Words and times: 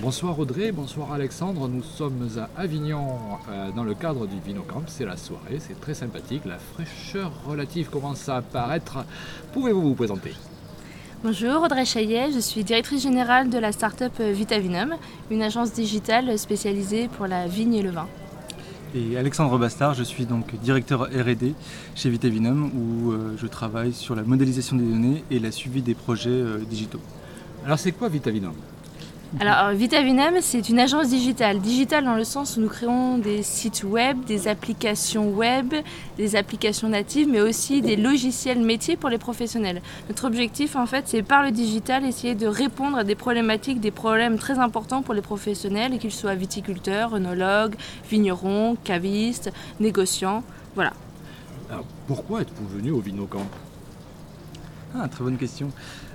Bonsoir 0.00 0.38
Audrey, 0.38 0.70
bonsoir 0.70 1.12
Alexandre. 1.12 1.66
Nous 1.66 1.82
sommes 1.82 2.28
à 2.36 2.60
Avignon 2.60 3.18
euh, 3.50 3.72
dans 3.74 3.82
le 3.82 3.94
cadre 3.94 4.28
du 4.28 4.38
Vinocamp. 4.38 4.84
C'est 4.86 5.04
la 5.04 5.16
soirée, 5.16 5.58
c'est 5.58 5.80
très 5.80 5.92
sympathique. 5.94 6.42
La 6.44 6.58
fraîcheur 6.58 7.32
relative 7.44 7.90
commence 7.90 8.28
à 8.28 8.36
apparaître. 8.36 9.04
Pouvez-vous 9.52 9.82
vous 9.82 9.94
présenter? 9.96 10.34
Bonjour, 11.24 11.64
Audrey 11.64 11.84
Chaillet, 11.84 12.30
je 12.32 12.38
suis 12.38 12.62
directrice 12.62 13.02
générale 13.02 13.50
de 13.50 13.58
la 13.58 13.72
start-up 13.72 14.12
Vitavinum, 14.20 14.94
une 15.32 15.42
agence 15.42 15.72
digitale 15.72 16.38
spécialisée 16.38 17.08
pour 17.08 17.26
la 17.26 17.48
vigne 17.48 17.74
et 17.74 17.82
le 17.82 17.90
vin. 17.90 18.06
Et 18.94 19.18
Alexandre 19.18 19.58
Bastard, 19.58 19.94
je 19.94 20.04
suis 20.04 20.26
donc 20.26 20.54
directeur 20.60 21.08
RD 21.12 21.54
chez 21.96 22.08
Vitavinum 22.08 22.70
où 22.72 23.10
euh, 23.10 23.34
je 23.36 23.48
travaille 23.48 23.92
sur 23.92 24.14
la 24.14 24.22
modélisation 24.22 24.76
des 24.76 24.84
données 24.84 25.24
et 25.32 25.40
la 25.40 25.50
suivi 25.50 25.82
des 25.82 25.94
projets 25.94 26.30
euh, 26.30 26.58
digitaux. 26.58 27.00
Alors 27.66 27.80
c'est 27.80 27.92
quoi 27.92 28.08
Vitavinum? 28.08 28.54
Alors, 29.40 29.72
Vitavinum, 29.72 30.36
c'est 30.40 30.70
une 30.70 30.78
agence 30.78 31.10
digitale. 31.10 31.58
Digitale 31.60 32.04
dans 32.04 32.14
le 32.14 32.24
sens 32.24 32.56
où 32.56 32.60
nous 32.62 32.68
créons 32.68 33.18
des 33.18 33.42
sites 33.42 33.84
web, 33.84 34.24
des 34.24 34.48
applications 34.48 35.28
web, 35.30 35.74
des 36.16 36.34
applications 36.34 36.88
natives, 36.88 37.28
mais 37.28 37.42
aussi 37.42 37.82
des 37.82 37.96
logiciels 37.96 38.58
métiers 38.58 38.96
pour 38.96 39.10
les 39.10 39.18
professionnels. 39.18 39.82
Notre 40.08 40.26
objectif, 40.26 40.76
en 40.76 40.86
fait, 40.86 41.04
c'est 41.08 41.22
par 41.22 41.42
le 41.42 41.50
digital 41.50 42.06
essayer 42.06 42.34
de 42.34 42.46
répondre 42.46 42.96
à 42.96 43.04
des 43.04 43.14
problématiques, 43.14 43.80
des 43.80 43.90
problèmes 43.90 44.38
très 44.38 44.58
importants 44.58 45.02
pour 45.02 45.12
les 45.12 45.20
professionnels, 45.20 45.98
qu'ils 45.98 46.10
soient 46.10 46.34
viticulteurs, 46.34 47.14
œnologues, 47.14 47.74
vignerons, 48.10 48.78
cavistes, 48.82 49.52
négociants. 49.78 50.42
Voilà. 50.74 50.94
Alors, 51.70 51.84
pourquoi 52.06 52.40
êtes-vous 52.40 52.66
venu 52.66 52.92
au 52.92 53.00
Vinocamp 53.00 53.46
Ah, 54.98 55.06
très 55.06 55.22
bonne 55.22 55.36
question. 55.36 55.70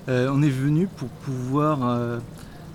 Euh, 0.09 0.31
on 0.33 0.41
est 0.41 0.49
venu 0.49 0.87
pour 0.87 1.09
pouvoir. 1.09 1.87
Euh, 1.87 2.17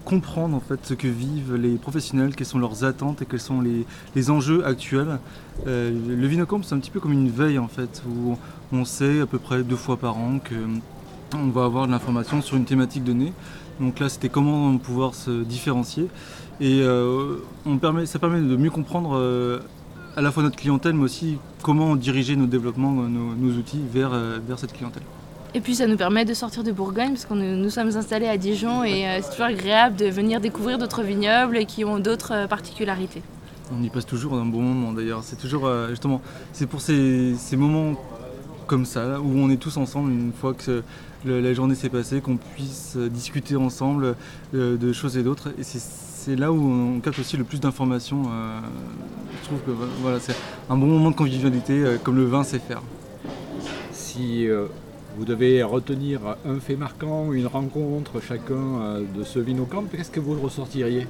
comprendre 0.08 0.56
en 0.56 0.60
fait 0.60 0.80
ce 0.84 0.94
que 0.94 1.06
vivent 1.06 1.54
les 1.54 1.76
professionnels, 1.76 2.34
quelles 2.34 2.46
sont 2.46 2.58
leurs 2.58 2.82
attentes 2.84 3.20
et 3.20 3.26
quels 3.26 3.40
sont 3.40 3.60
les, 3.60 4.30
enjeux 4.30 4.64
actuels. 4.64 5.18
Euh, 5.66 5.90
le 5.90 6.26
Vinocamp 6.26 6.62
c'est 6.62 6.74
un 6.74 6.78
petit 6.78 6.90
peu 6.90 6.98
comme 6.98 7.12
une 7.12 7.28
veille 7.28 7.58
en 7.58 7.68
fait 7.68 8.02
où 8.08 8.38
on 8.72 8.86
sait 8.86 9.20
à 9.20 9.26
peu 9.26 9.38
près 9.38 9.62
deux 9.62 9.76
fois 9.76 9.98
par 9.98 10.16
an 10.16 10.38
que 10.42 10.54
on 11.34 11.48
va 11.48 11.66
avoir 11.66 11.86
de 11.86 11.92
l'information 11.92 12.40
sur 12.40 12.56
une 12.56 12.64
thématique 12.64 13.04
donnée. 13.04 13.34
Donc 13.80 14.00
là 14.00 14.08
c'était 14.08 14.30
comment 14.30 14.78
pouvoir 14.78 15.14
se 15.14 15.42
différencier 15.42 16.08
et 16.58 16.80
euh, 16.80 17.36
on 17.66 17.76
permet, 17.76 18.06
ça 18.06 18.18
permet 18.18 18.40
de 18.40 18.56
mieux 18.56 18.70
comprendre 18.70 19.14
euh, 19.14 19.60
à 20.16 20.22
la 20.22 20.32
fois 20.32 20.42
notre 20.42 20.56
clientèle 20.56 20.94
mais 20.94 21.04
aussi 21.04 21.36
comment 21.62 21.96
diriger 21.96 22.34
nos 22.34 22.46
développements, 22.46 22.92
nos, 22.92 23.34
nos 23.34 23.58
outils 23.58 23.82
vers, 23.92 24.12
vers 24.46 24.58
cette 24.58 24.72
clientèle. 24.72 25.04
Et 25.54 25.60
puis 25.60 25.74
ça 25.74 25.86
nous 25.86 25.96
permet 25.96 26.24
de 26.24 26.34
sortir 26.34 26.62
de 26.62 26.72
Bourgogne 26.72 27.10
parce 27.10 27.24
que 27.24 27.32
nous, 27.32 27.70
sommes 27.70 27.88
installés 27.96 28.28
à 28.28 28.36
Dijon 28.36 28.84
et 28.84 29.06
euh, 29.06 29.20
c'est 29.22 29.30
toujours 29.30 29.46
agréable 29.46 29.96
de 29.96 30.06
venir 30.06 30.40
découvrir 30.40 30.76
d'autres 30.76 31.02
vignobles 31.02 31.64
qui 31.64 31.84
ont 31.84 31.98
d'autres 31.98 32.32
euh, 32.34 32.46
particularités. 32.46 33.22
On 33.72 33.82
y 33.82 33.88
passe 33.88 34.04
toujours 34.04 34.34
un 34.34 34.44
bon 34.44 34.60
moment 34.60 34.92
d'ailleurs. 34.92 35.22
C'est 35.22 35.36
toujours 35.36 35.66
euh, 35.66 35.88
justement, 35.88 36.20
c'est 36.52 36.66
pour 36.66 36.82
ces, 36.82 37.34
moments 37.52 37.94
comme 38.66 38.84
ça 38.84 39.20
où 39.20 39.38
on 39.38 39.48
est 39.48 39.56
tous 39.56 39.78
ensemble 39.78 40.12
une 40.12 40.32
fois 40.32 40.52
que 40.52 40.82
la 41.24 41.54
journée 41.54 41.74
s'est 41.74 41.88
passée, 41.88 42.20
qu'on 42.20 42.36
puisse 42.36 42.96
discuter 42.96 43.56
ensemble 43.56 44.14
de 44.52 44.92
choses 44.92 45.16
et 45.16 45.22
d'autres. 45.22 45.48
Et 45.58 45.62
c'est 45.62 46.36
là 46.36 46.52
où 46.52 46.60
on 46.60 47.00
capte 47.00 47.18
aussi 47.18 47.38
le 47.38 47.44
plus 47.44 47.60
d'informations. 47.60 48.24
je 49.42 49.46
trouve 49.46 49.60
que 49.60 49.70
voilà, 50.02 50.20
c'est 50.20 50.36
un 50.68 50.76
bon 50.76 50.86
moment 50.86 51.10
de 51.10 51.16
convivialité 51.16 51.96
comme 52.04 52.16
le 52.16 52.26
vin 52.26 52.44
sait 52.44 52.60
faire. 52.60 52.82
Si 53.90 54.46
vous 55.18 55.24
devez 55.24 55.64
retenir 55.64 56.20
un 56.46 56.60
fait 56.60 56.76
marquant, 56.76 57.32
une 57.32 57.48
rencontre 57.48 58.20
chacun 58.20 58.54
euh, 58.54 59.02
de 59.16 59.24
ce 59.24 59.40
Vinocamp, 59.40 59.82
qu'est-ce 59.90 60.12
que 60.12 60.20
vous 60.20 60.40
ressortiriez? 60.40 61.08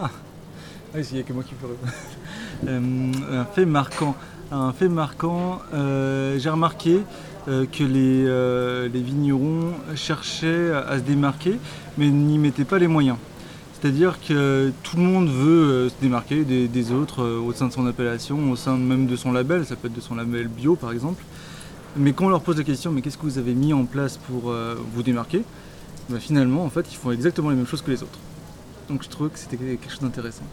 Ah, 0.00 0.10
il 0.94 1.02
n'y 1.12 1.18
a 1.18 1.24
que 1.24 1.32
moi 1.32 1.42
qui 1.42 1.54
peux 1.54 1.66
euh, 2.68 3.12
un 3.32 3.44
fait 3.46 3.66
marquant. 3.66 4.14
Un 4.52 4.72
fait 4.72 4.88
marquant, 4.88 5.60
euh, 5.74 6.38
j'ai 6.38 6.50
remarqué 6.50 7.00
que 7.46 7.82
les, 7.82 9.02
vignerons 9.02 9.72
cherchaient 9.96 10.72
à, 10.72 10.98
se 10.98 11.02
démarquer, 11.02 11.58
mais 11.98 12.10
n'y 12.10 12.38
mettaient 12.38 12.64
pas 12.64 12.78
les 12.78 12.86
moyens. 12.86 13.16
C'est-à-dire 13.72 14.20
que 14.20 14.70
tout 14.84 14.96
le 14.98 15.02
monde 15.02 15.28
veut 15.28 15.88
se 15.88 15.94
démarquer 16.00 16.44
des 16.44 16.92
autres 16.92 17.24
au 17.24 17.52
sein 17.52 17.66
de 17.66 17.72
son 17.72 17.86
appellation, 17.88 18.52
au 18.52 18.54
sein 18.54 18.76
même 18.76 19.06
de 19.06 19.16
son 19.16 19.32
label, 19.32 19.66
ça 19.66 19.74
peut 19.74 19.88
être 19.88 19.94
de 19.94 20.00
son 20.00 20.14
label 20.14 20.46
bio 20.46 20.76
par 20.76 20.92
exemple. 20.92 21.24
Mais 21.96 22.12
quand 22.12 22.26
on 22.26 22.28
leur 22.30 22.40
pose 22.40 22.56
la 22.56 22.64
question, 22.64 22.90
mais 22.90 23.02
qu'est-ce 23.02 23.18
que 23.18 23.24
vous 23.24 23.38
avez 23.38 23.52
mis 23.52 23.74
en 23.74 23.84
place 23.84 24.16
pour 24.16 24.50
euh, 24.50 24.76
vous 24.94 25.02
démarquer 25.02 25.42
bah, 26.08 26.18
Finalement, 26.18 26.64
en 26.64 26.70
fait, 26.70 26.86
ils 26.90 26.96
font 26.96 27.10
exactement 27.10 27.50
les 27.50 27.56
mêmes 27.56 27.66
choses 27.66 27.82
que 27.82 27.90
les 27.90 28.02
autres. 28.02 28.18
Donc 28.88 29.02
je 29.02 29.08
trouve 29.08 29.28
que 29.28 29.38
c'était 29.38 29.56
quelque 29.56 29.90
chose 29.90 30.00
d'intéressant. 30.00 30.44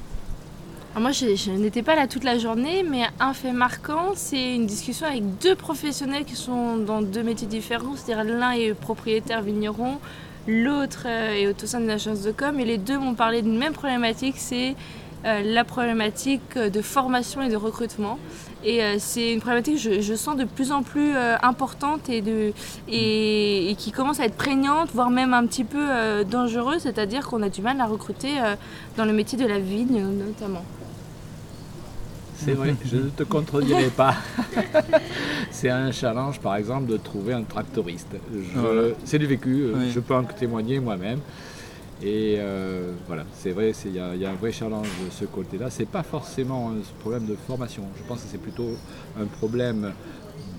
moi, 1.00 1.12
je, 1.12 1.52
n'étais 1.52 1.82
pas 1.82 1.96
là 1.96 2.08
toute 2.08 2.26
la 2.26 2.38
journée, 2.38 2.84
mais 2.84 3.04
un 3.22 3.34
fait 3.34 3.54
marquant, 3.54 4.14
c'est 4.16 4.56
une 4.56 4.66
discussion 4.66 5.08
avec 5.08 5.24
deux 5.40 5.56
professionnels 5.56 6.26
qui 6.26 6.36
sont 6.36 6.78
dans 6.78 7.02
deux 7.02 7.24
métiers 7.24 7.48
différents. 7.48 7.96
C'est-à-dire 7.96 8.26
l'un 8.26 8.52
est 8.52 8.74
propriétaire 8.74 9.42
vigneron, 9.42 10.00
l'autre 10.46 11.04
euh, 11.06 11.34
est 11.36 11.64
au 11.64 11.66
sein 11.66 11.80
d'une 11.80 11.90
agence 11.90 12.22
de 12.22 12.32
com, 12.32 12.60
et 12.60 12.66
les 12.66 12.78
deux 12.78 12.98
m'ont 12.98 13.16
parlé 13.16 13.42
d'une 13.42 13.58
même 13.58 13.74
problématique, 13.74 14.36
c'est 14.38 14.76
euh, 15.26 15.42
la 15.42 15.64
problématique 15.64 16.58
de 16.58 16.82
formation 16.82 17.42
et 17.42 17.50
de 17.50 17.56
recrutement. 17.56 18.20
Et 18.64 18.84
euh, 18.84 18.96
c'est 19.00 19.34
une 19.34 19.40
problématique 19.40 19.82
que 19.82 20.02
je, 20.02 20.14
sens 20.16 20.36
de 20.36 20.44
plus 20.44 20.72
en 20.72 20.84
plus 20.84 21.16
euh, 21.16 21.38
importante 21.42 22.10
et, 22.10 22.22
de, 22.22 22.52
et, 22.90 23.76
qui 23.78 23.92
commence 23.92 24.20
à 24.20 24.26
être 24.26 24.36
prégnante, 24.36 24.90
voire 24.94 25.10
même 25.10 25.34
un 25.34 25.46
petit 25.46 25.64
peu 25.64 25.88
dangereuse, 26.30 26.82
c'est-à-dire 26.82 27.28
qu'on 27.28 27.42
a 27.42 27.50
du 27.50 27.62
mal 27.62 27.80
à 27.80 27.86
recruter 27.86 28.36
dans 28.98 29.06
le 29.06 29.14
métier 29.14 29.38
de 29.38 29.46
la 29.46 29.60
vigne 29.60 30.02
notamment. 30.02 30.64
C'est 32.36 32.54
vrai, 32.54 32.74
je 32.86 32.98
ne 32.98 33.10
te 33.10 33.24
contredirai 33.24 33.90
pas. 33.90 34.16
c'est 35.52 35.70
un 35.70 35.92
challenge, 35.92 36.40
par 36.40 36.56
exemple, 36.56 36.90
de 36.90 36.98
trouver 36.98 37.34
un 37.34 37.44
tractoriste. 37.44 38.16
C'est 39.04 39.20
du 39.20 39.26
vécu, 39.26 39.68
je 39.94 40.00
peux 40.00 40.16
en 40.16 40.24
témoigner 40.24 40.80
moi-même. 40.80 41.20
Et 42.02 42.38
euh, 42.40 42.94
voilà, 43.08 43.26
c'est 43.34 43.52
vrai, 43.52 43.74
il 43.86 43.94
y, 43.94 44.00
a 44.00 44.30
un 44.30 44.36
vrai 44.36 44.52
challenge 44.52 44.88
de 45.06 45.12
ce 45.12 45.26
côté-là. 45.26 45.70
Ce 45.70 45.80
n'est 45.80 45.86
pas 45.86 46.04
forcément 46.04 46.72
un 46.72 47.00
problème 47.00 47.26
de 47.26 47.36
formation. 47.36 47.84
Je 47.98 48.04
pense 48.04 48.22
que 48.22 48.28
c'est 48.30 48.38
plutôt 48.42 48.72
un 49.20 49.26
problème 49.26 49.92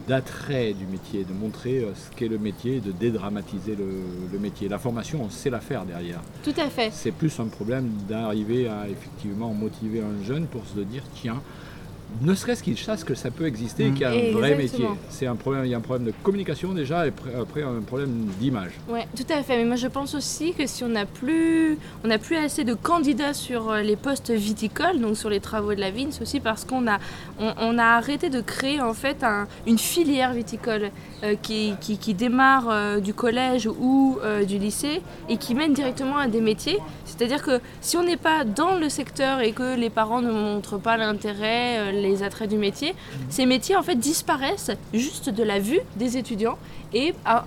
d'attrait 0.06 0.74
du 0.74 0.86
métier, 0.86 1.24
de 1.24 1.32
montrer 1.32 1.78
euh, 1.78 1.92
ce 1.94 2.14
qu'est 2.14 2.28
le 2.28 2.38
métier, 2.38 2.80
de 2.80 2.92
dédramatiser 2.92 3.76
le, 3.76 4.38
métier. 4.38 4.68
La 4.68 4.78
formation, 4.78 5.22
on 5.22 5.30
sait 5.30 5.50
la 5.50 5.60
faire 5.60 5.84
derrière. 5.84 6.20
Tout 6.42 6.54
à 6.58 6.68
fait. 6.68 6.90
C'est 6.92 7.12
plus 7.12 7.38
un 7.40 7.46
problème 7.46 7.90
d'arriver 8.08 8.68
à 8.68 8.88
effectivement 8.88 9.54
motiver 9.54 10.00
un 10.00 10.22
jeune 10.24 10.46
pour 10.46 10.66
se 10.66 10.80
dire 10.80 11.04
tiens, 11.14 11.40
ne 12.21 12.34
serait-ce 12.34 12.62
qu'il 12.62 12.78
sache 12.78 13.04
que 13.04 13.15
ça 13.15 13.31
peut 13.31 13.47
exister 13.47 13.87
et 13.87 13.91
qu'il 13.91 14.03
y 14.03 14.04
a 14.04 14.10
un 14.10 14.32
vrai 14.32 14.54
métier. 14.54 14.87
C'est 15.09 15.26
un 15.26 15.37
problème, 15.37 15.65
il 15.65 15.71
y 15.71 15.75
a 15.75 15.78
un 15.78 15.82
problème 15.82 16.06
de 16.06 16.12
communication 16.22 16.72
déjà 16.72 17.06
et 17.06 17.12
après 17.38 17.62
un 17.62 17.81
problème 17.81 18.26
d'image. 18.38 18.72
Oui, 18.88 19.00
tout 19.16 19.31
à 19.32 19.43
fait. 19.43 19.56
Mais 19.56 19.65
moi 19.65 19.76
je 19.76 19.87
pense 19.87 20.15
aussi 20.15 20.53
que 20.53 20.66
si 20.66 20.84
on 20.84 20.88
n'a 20.88 21.06
plus, 21.06 21.78
on 22.04 22.19
plus 22.19 22.37
assez 22.37 22.65
de 22.65 22.75
candidats 22.75 23.34
sur 23.34 23.71
euh, 23.71 23.81
les 23.82 23.97
postes 23.97 24.31
viticoles, 24.31 25.00
donc 25.00 25.16
sur 25.16 25.31
les 25.31 25.41
travaux 25.41 25.75
de 25.75 25.81
la 25.81 25.91
vigne, 25.91 26.09
c'est 26.10 26.22
aussi 26.22 26.41
parce 26.41 26.65
qu'on 26.65 26.87
a, 26.87 26.98
on, 27.38 27.78
a 27.78 27.84
arrêté 27.84 28.28
de 28.28 28.41
créer 28.41 28.81
en 28.81 28.94
fait 28.94 29.25
une 29.66 29.78
filière 29.78 30.32
viticole 30.32 30.91
euh, 31.22 31.34
qui, 31.41 31.75
qui, 31.81 32.15
démarre 32.15 32.69
euh, 32.69 33.00
du 33.00 33.15
collège 33.15 33.66
ou 33.66 34.19
du 34.47 34.59
lycée 34.59 35.00
et 35.28 35.37
qui 35.37 35.54
mène 35.54 35.72
directement 35.72 36.19
à 36.19 36.28
des 36.28 36.41
métiers. 36.41 36.78
C'est-à-dire 37.04 37.42
que 37.42 37.60
si 37.81 37.97
on 37.97 38.03
n'est 38.03 38.16
pas 38.16 38.44
dans 38.44 38.77
le 38.77 38.88
secteur 38.88 39.41
et 39.41 39.53
que 39.53 39.77
les 39.77 39.91
parents 39.91 40.21
ne 40.21 40.31
montrent 40.31 40.78
pas 40.78 40.97
l'intérêt, 40.97 41.92
les 42.00 42.22
attraits 42.22 42.48
du 42.48 42.56
métier, 42.56 42.94
ces 43.28 43.46
métiers 43.46 43.76
en 43.76 43.82
fait 43.82 43.96
disparaissent 43.96 44.72
juste 44.92 45.30
de 45.30 45.42
la 45.42 45.58
vue 45.58 45.80
des 45.96 46.16
étudiants. 46.16 46.58
Et 46.92 47.14
un, 47.26 47.42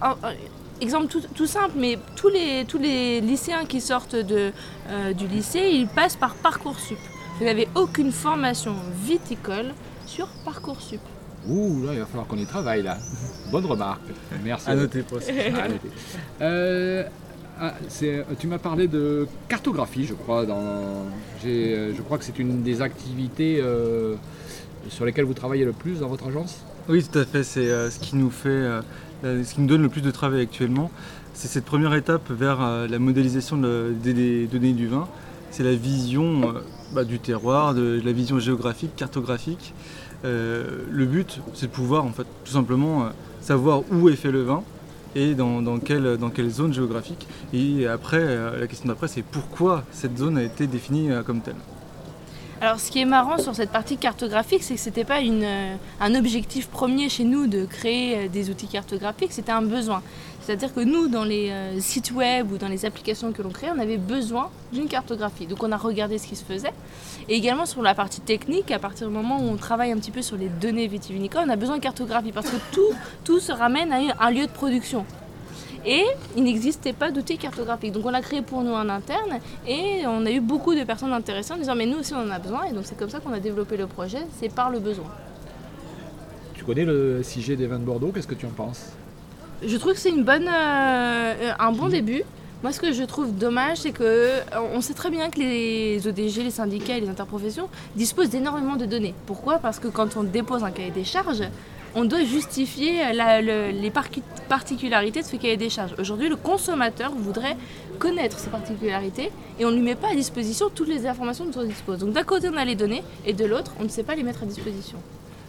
exemple 0.82 1.08
tout, 1.36 1.46
simple, 1.46 1.74
mais 1.78 1.98
tous 2.16 2.30
les, 2.30 2.66
tous 2.66 2.78
les 2.78 3.22
lycéens 3.22 3.66
qui 3.66 3.82
sortent 3.82 4.16
de, 4.16 4.52
euh, 4.90 5.14
du 5.14 5.28
lycée, 5.28 5.70
ils 5.72 5.88
passent 5.88 6.16
par 6.16 6.36
Parcoursup. 6.36 6.98
Vous 7.40 7.46
n'avez 7.46 7.68
aucune 7.76 8.12
formation 8.12 8.76
viticole 9.04 9.74
sur 10.06 10.28
Parcoursup. 10.46 11.02
Ouh, 11.48 11.86
là, 11.86 11.94
il 11.94 12.00
va 12.00 12.06
falloir 12.06 12.28
qu'on 12.28 12.38
y 12.38 12.46
travaille, 12.46 12.84
là. 12.84 12.98
Bonne 13.52 13.66
remarque. 13.66 14.02
Merci. 14.44 14.70
À 14.70 14.76
noter, 14.76 15.04
à 15.62 15.68
noter. 15.68 15.90
Euh, 16.42 17.04
ah, 17.60 17.74
tu 18.40 18.48
m'as 18.48 18.58
parlé 18.58 18.88
de 18.88 19.28
cartographie, 19.48 20.06
je 20.06 20.14
crois. 20.14 20.46
Dans, 20.46 21.06
je 21.44 22.02
crois 22.02 22.18
que 22.18 22.26
c'est 22.26 22.40
une 22.40 22.64
des 22.64 22.82
activités 22.82 23.60
euh, 23.62 24.16
sur 24.90 25.06
lesquelles 25.06 25.26
vous 25.26 25.34
travaillez 25.34 25.66
le 25.66 25.72
plus 25.72 26.00
dans 26.00 26.08
votre 26.08 26.28
agence 26.28 26.64
Oui, 26.90 27.04
tout 27.04 27.20
à 27.20 27.26
fait. 27.26 27.44
C'est 27.44 27.70
euh, 27.70 27.90
ce 27.92 28.00
qui 28.00 28.16
nous 28.16 28.32
fait, 28.32 28.50
euh, 28.50 28.82
ce 29.24 29.54
qui 29.54 29.62
nous 29.62 29.68
donne 29.68 29.84
le 29.84 29.90
plus 29.90 30.02
de 30.02 30.12
travail 30.12 30.42
actuellement. 30.42 30.90
C'est 31.34 31.48
cette 31.48 31.66
première 31.66 31.94
étape 31.94 32.30
vers 32.30 32.60
la 32.88 33.00
modélisation 33.00 33.58
des, 33.58 34.48
données 34.48 34.74
du 34.74 34.88
vin. 34.88 35.08
C'est 35.50 35.64
la 35.64 35.74
vision 35.74 36.54
bah, 36.94 37.04
du 37.04 37.18
terroir, 37.18 37.74
de, 37.74 38.00
la 38.04 38.12
vision 38.12 38.38
géographique, 38.40 38.96
cartographique. 38.96 39.74
le 40.24 41.06
but, 41.06 41.42
c'est 41.56 41.66
de 41.66 41.72
pouvoir, 41.72 42.06
en 42.06 42.12
fait, 42.12 42.28
tout 42.46 42.52
simplement 42.52 43.10
savoir 43.42 43.82
où 43.92 44.10
est 44.10 44.16
fait 44.16 44.32
le 44.32 44.44
vin 44.44 44.64
et 45.16 45.36
dans, 45.36 45.80
quelle, 45.80 46.18
quelle 46.34 46.50
zone 46.50 46.74
géographique. 46.74 47.28
Et 47.54 47.88
après, 47.88 48.24
la 48.60 48.68
question 48.68 48.88
d'après, 48.90 49.08
c'est 49.08 49.24
pourquoi 49.24 49.84
cette 49.92 50.18
zone 50.18 50.38
a 50.38 50.44
été 50.44 50.68
définie 50.68 51.10
comme 51.26 51.42
telle. 51.42 51.56
Alors 52.64 52.80
ce 52.80 52.92
qui 52.92 53.02
est 53.02 53.06
marrant 53.06 53.38
sur 53.40 53.54
cette 53.54 53.72
partie 53.72 53.98
cartographique, 53.98 54.64
c'est 54.64 54.76
que 54.76 54.80
ce 54.80 54.88
n'était 54.88 55.04
pas 55.04 55.20
une, 55.20 55.46
un 56.00 56.16
objectif 56.16 56.70
premier 56.70 57.10
chez 57.10 57.26
nous 57.26 57.46
de 57.46 57.66
créer 57.66 58.30
des 58.30 58.50
outils 58.50 58.70
cartographiques, 58.70 59.34
c'était 59.34 59.52
un 59.52 59.62
besoin. 59.62 60.02
C'est-à-dire 60.40 60.74
que 60.74 60.80
nous, 60.80 61.10
dans 61.10 61.26
les 61.26 61.50
euh, 61.50 61.78
sites 61.82 62.12
web 62.12 62.54
ou 62.54 62.58
dans 62.58 62.70
les 62.70 62.86
applications 62.86 63.34
que 63.34 63.42
l'on 63.42 63.50
crée, 63.50 63.68
on 63.76 63.80
avait 63.80 63.98
besoin 63.98 64.50
d'une 64.72 64.88
cartographie. 64.88 65.46
Donc 65.46 65.62
on 65.62 65.74
a 65.74 65.78
regardé 65.78 66.18
ce 66.18 66.26
qui 66.26 66.38
se 66.38 66.46
faisait. 66.46 66.72
Et 67.28 67.36
également 67.36 67.66
sur 67.66 67.82
la 67.82 67.96
partie 67.96 68.22
technique, 68.22 68.72
à 68.72 68.80
partir 68.80 69.10
du 69.10 69.14
moment 69.14 69.42
où 69.42 69.50
on 69.50 69.58
travaille 69.58 69.92
un 69.92 69.98
petit 69.98 70.12
peu 70.12 70.22
sur 70.22 70.38
les 70.38 70.48
données 70.48 70.88
vitivinicoles, 70.88 71.44
on 71.46 71.50
a 71.50 71.58
besoin 71.58 71.76
de 71.76 71.84
cartographie 71.84 72.32
parce 72.32 72.50
que 72.50 72.56
tout 73.26 73.40
se 73.42 73.52
ramène 73.52 73.92
à 73.92 74.26
un 74.26 74.32
lieu 74.32 74.48
de 74.48 74.52
production. 74.52 75.06
Et 75.86 76.04
il 76.38 76.44
n'existait 76.44 76.94
pas 76.94 77.12
d'outils 77.12 77.38
cartographiques. 77.38 77.92
Donc 77.92 78.06
on 78.06 78.12
l'a 78.12 78.22
créé 78.22 78.42
pour 78.42 78.64
nous 78.64 78.72
en 78.74 78.88
interne 78.90 79.40
et 79.68 80.04
on 80.08 80.26
a 80.26 80.32
eu 80.32 80.40
beaucoup 80.40 80.76
de 80.76 80.84
personnes 80.84 81.12
intéressées 81.12 81.54
en 81.54 81.58
disant 81.58 81.76
mais 81.76 81.86
nous 81.86 82.00
aussi 82.00 82.14
on 82.14 82.28
en 82.28 82.32
a 82.32 82.40
besoin. 82.40 82.64
Et 82.66 82.74
donc 82.74 82.84
c'est 82.86 82.98
comme 82.98 83.10
ça 83.10 83.20
qu'on 83.20 83.34
a 83.34 83.40
développé 83.40 83.78
le 83.78 83.88
projet, 83.88 84.20
c'est 84.40 84.54
par 84.54 84.70
le 84.70 84.80
besoin. 84.80 85.12
Tu 86.54 86.64
connais 86.64 86.86
le 86.86 87.22
6G 87.22 87.58
des 87.58 87.68
vins 87.68 87.80
de 87.80 87.84
Bordeaux, 87.84 88.12
qu'est-ce 88.14 88.28
que 88.28 88.36
tu 88.36 88.46
en 88.46 88.52
penses? 88.52 88.92
Je 89.66 89.78
trouve 89.78 89.94
que 89.94 90.00
c'est 90.00 90.10
une 90.10 90.24
bonne, 90.24 90.48
euh, 90.48 91.52
un 91.58 91.72
bon 91.72 91.88
début. 91.88 92.24
Moi, 92.64 92.72
ce 92.72 92.80
que 92.80 92.94
je 92.94 93.04
trouve 93.04 93.38
dommage, 93.38 93.80
c'est 93.80 93.92
que 93.92 94.04
euh, 94.04 94.40
on 94.74 94.80
sait 94.80 94.94
très 94.94 95.10
bien 95.10 95.30
que 95.30 95.40
les 95.40 96.08
ODG, 96.08 96.44
les 96.44 96.50
syndicats 96.50 96.98
et 96.98 97.02
les 97.02 97.10
interprofessions 97.10 97.68
disposent 97.96 98.30
d'énormément 98.30 98.78
de 98.78 98.86
données. 98.86 99.14
Pourquoi? 99.26 99.60
Parce 99.60 99.80
que 99.80 99.90
quand 99.90 100.16
on 100.16 100.24
dépose 100.24 100.64
un 100.64 100.72
cahier 100.72 100.92
des 100.92 101.04
charges, 101.04 101.44
on 101.96 102.06
doit 102.06 102.24
justifier 102.24 103.02
les 103.14 103.92
particularités 104.50 105.22
de 105.22 105.26
ce 105.26 105.36
cahier 105.36 105.58
des 105.58 105.70
charges. 105.70 105.96
Aujourd'hui, 106.00 106.30
le 106.30 106.36
consommateur 106.36 107.12
voudrait 107.12 107.58
connaître 108.00 108.40
ces 108.40 108.50
particularités 108.50 109.32
et 109.60 109.66
on 109.66 109.72
ne 109.72 109.76
lui 109.76 109.84
met 109.84 109.96
pas 109.96 110.12
à 110.12 110.16
disposition 110.16 110.70
toutes 110.74 110.88
les 110.88 111.06
informations 111.06 111.46
dont 111.46 111.62
on 111.62 111.66
dispose. 111.66 112.00
Donc 112.00 112.14
d'un 112.14 112.24
côté, 112.24 112.50
on 112.50 112.58
a 112.58 112.66
les 112.66 112.76
données 112.76 113.04
et 113.26 113.34
de 113.34 113.46
l'autre, 113.46 113.74
on 113.80 113.84
ne 113.84 113.90
sait 113.90 114.04
pas 114.04 114.16
les 114.16 114.24
mettre 114.24 114.44
à 114.44 114.46
disposition. 114.46 114.98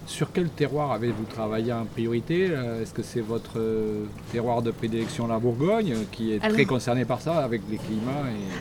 Sur 0.06 0.32
quel 0.32 0.50
terroir 0.50 0.92
avez-vous 0.92 1.24
travaillé 1.24 1.72
en 1.72 1.86
priorité? 1.86 2.48
Euh, 2.50 2.82
Est-ce 2.82 2.92
que 2.92 3.02
c'est 3.02 3.22
votre 3.22 3.52
euh, 3.56 4.04
terroir 4.32 4.60
de 4.60 4.70
prédilection, 4.70 5.26
la 5.26 5.38
Bourgogne, 5.38 5.96
qui 6.12 6.34
est 6.34 6.40
très 6.40 6.66
concerné 6.66 7.06
par 7.06 7.22
ça, 7.22 7.42
avec 7.42 7.62
les 7.70 7.78
climats 7.78 8.12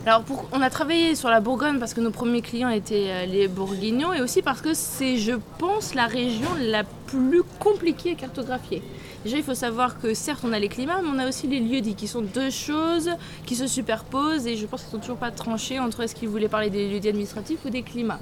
Alors, 0.05 0.23
on 0.53 0.61
a 0.61 0.69
travaillé 0.69 1.15
sur 1.15 1.29
la 1.29 1.41
Bourgogne 1.41 1.79
parce 1.79 1.93
que 1.93 1.99
nos 1.99 2.11
premiers 2.11 2.41
clients 2.41 2.69
étaient 2.69 3.07
euh, 3.09 3.25
les 3.25 3.49
Bourguignons 3.49 4.13
et 4.13 4.21
aussi 4.21 4.41
parce 4.41 4.61
que 4.61 4.73
c'est, 4.73 5.17
je 5.17 5.33
pense, 5.57 5.95
la 5.95 6.07
région 6.07 6.47
la 6.61 6.83
plus 7.13 7.43
compliquée 7.59 8.11
à 8.11 8.15
cartographier. 8.15 8.81
Déjà, 9.23 9.37
il 9.37 9.43
faut 9.43 9.53
savoir 9.53 9.99
que 9.99 10.13
certes, 10.13 10.41
on 10.43 10.51
a 10.51 10.59
les 10.59 10.67
climats, 10.67 11.01
mais 11.01 11.09
on 11.13 11.19
a 11.19 11.27
aussi 11.27 11.47
les 11.47 11.59
lieux 11.59 11.81
dits, 11.81 11.95
qui 11.95 12.07
sont 12.07 12.21
deux 12.21 12.49
choses 12.49 13.09
qui 13.45 13.55
se 13.55 13.67
superposent 13.67 14.47
et 14.47 14.57
je 14.57 14.65
pense 14.65 14.81
qu'ils 14.81 14.91
sont 14.91 14.99
toujours 14.99 15.17
pas 15.17 15.31
tranchés 15.31 15.79
entre 15.79 16.01
est-ce 16.01 16.15
qu'ils 16.15 16.27
voulaient 16.27 16.49
parler 16.49 16.69
des 16.69 16.89
lieux 16.89 16.99
dits 16.99 17.09
administratifs 17.09 17.59
ou 17.65 17.69
des 17.69 17.83
climats. 17.83 18.19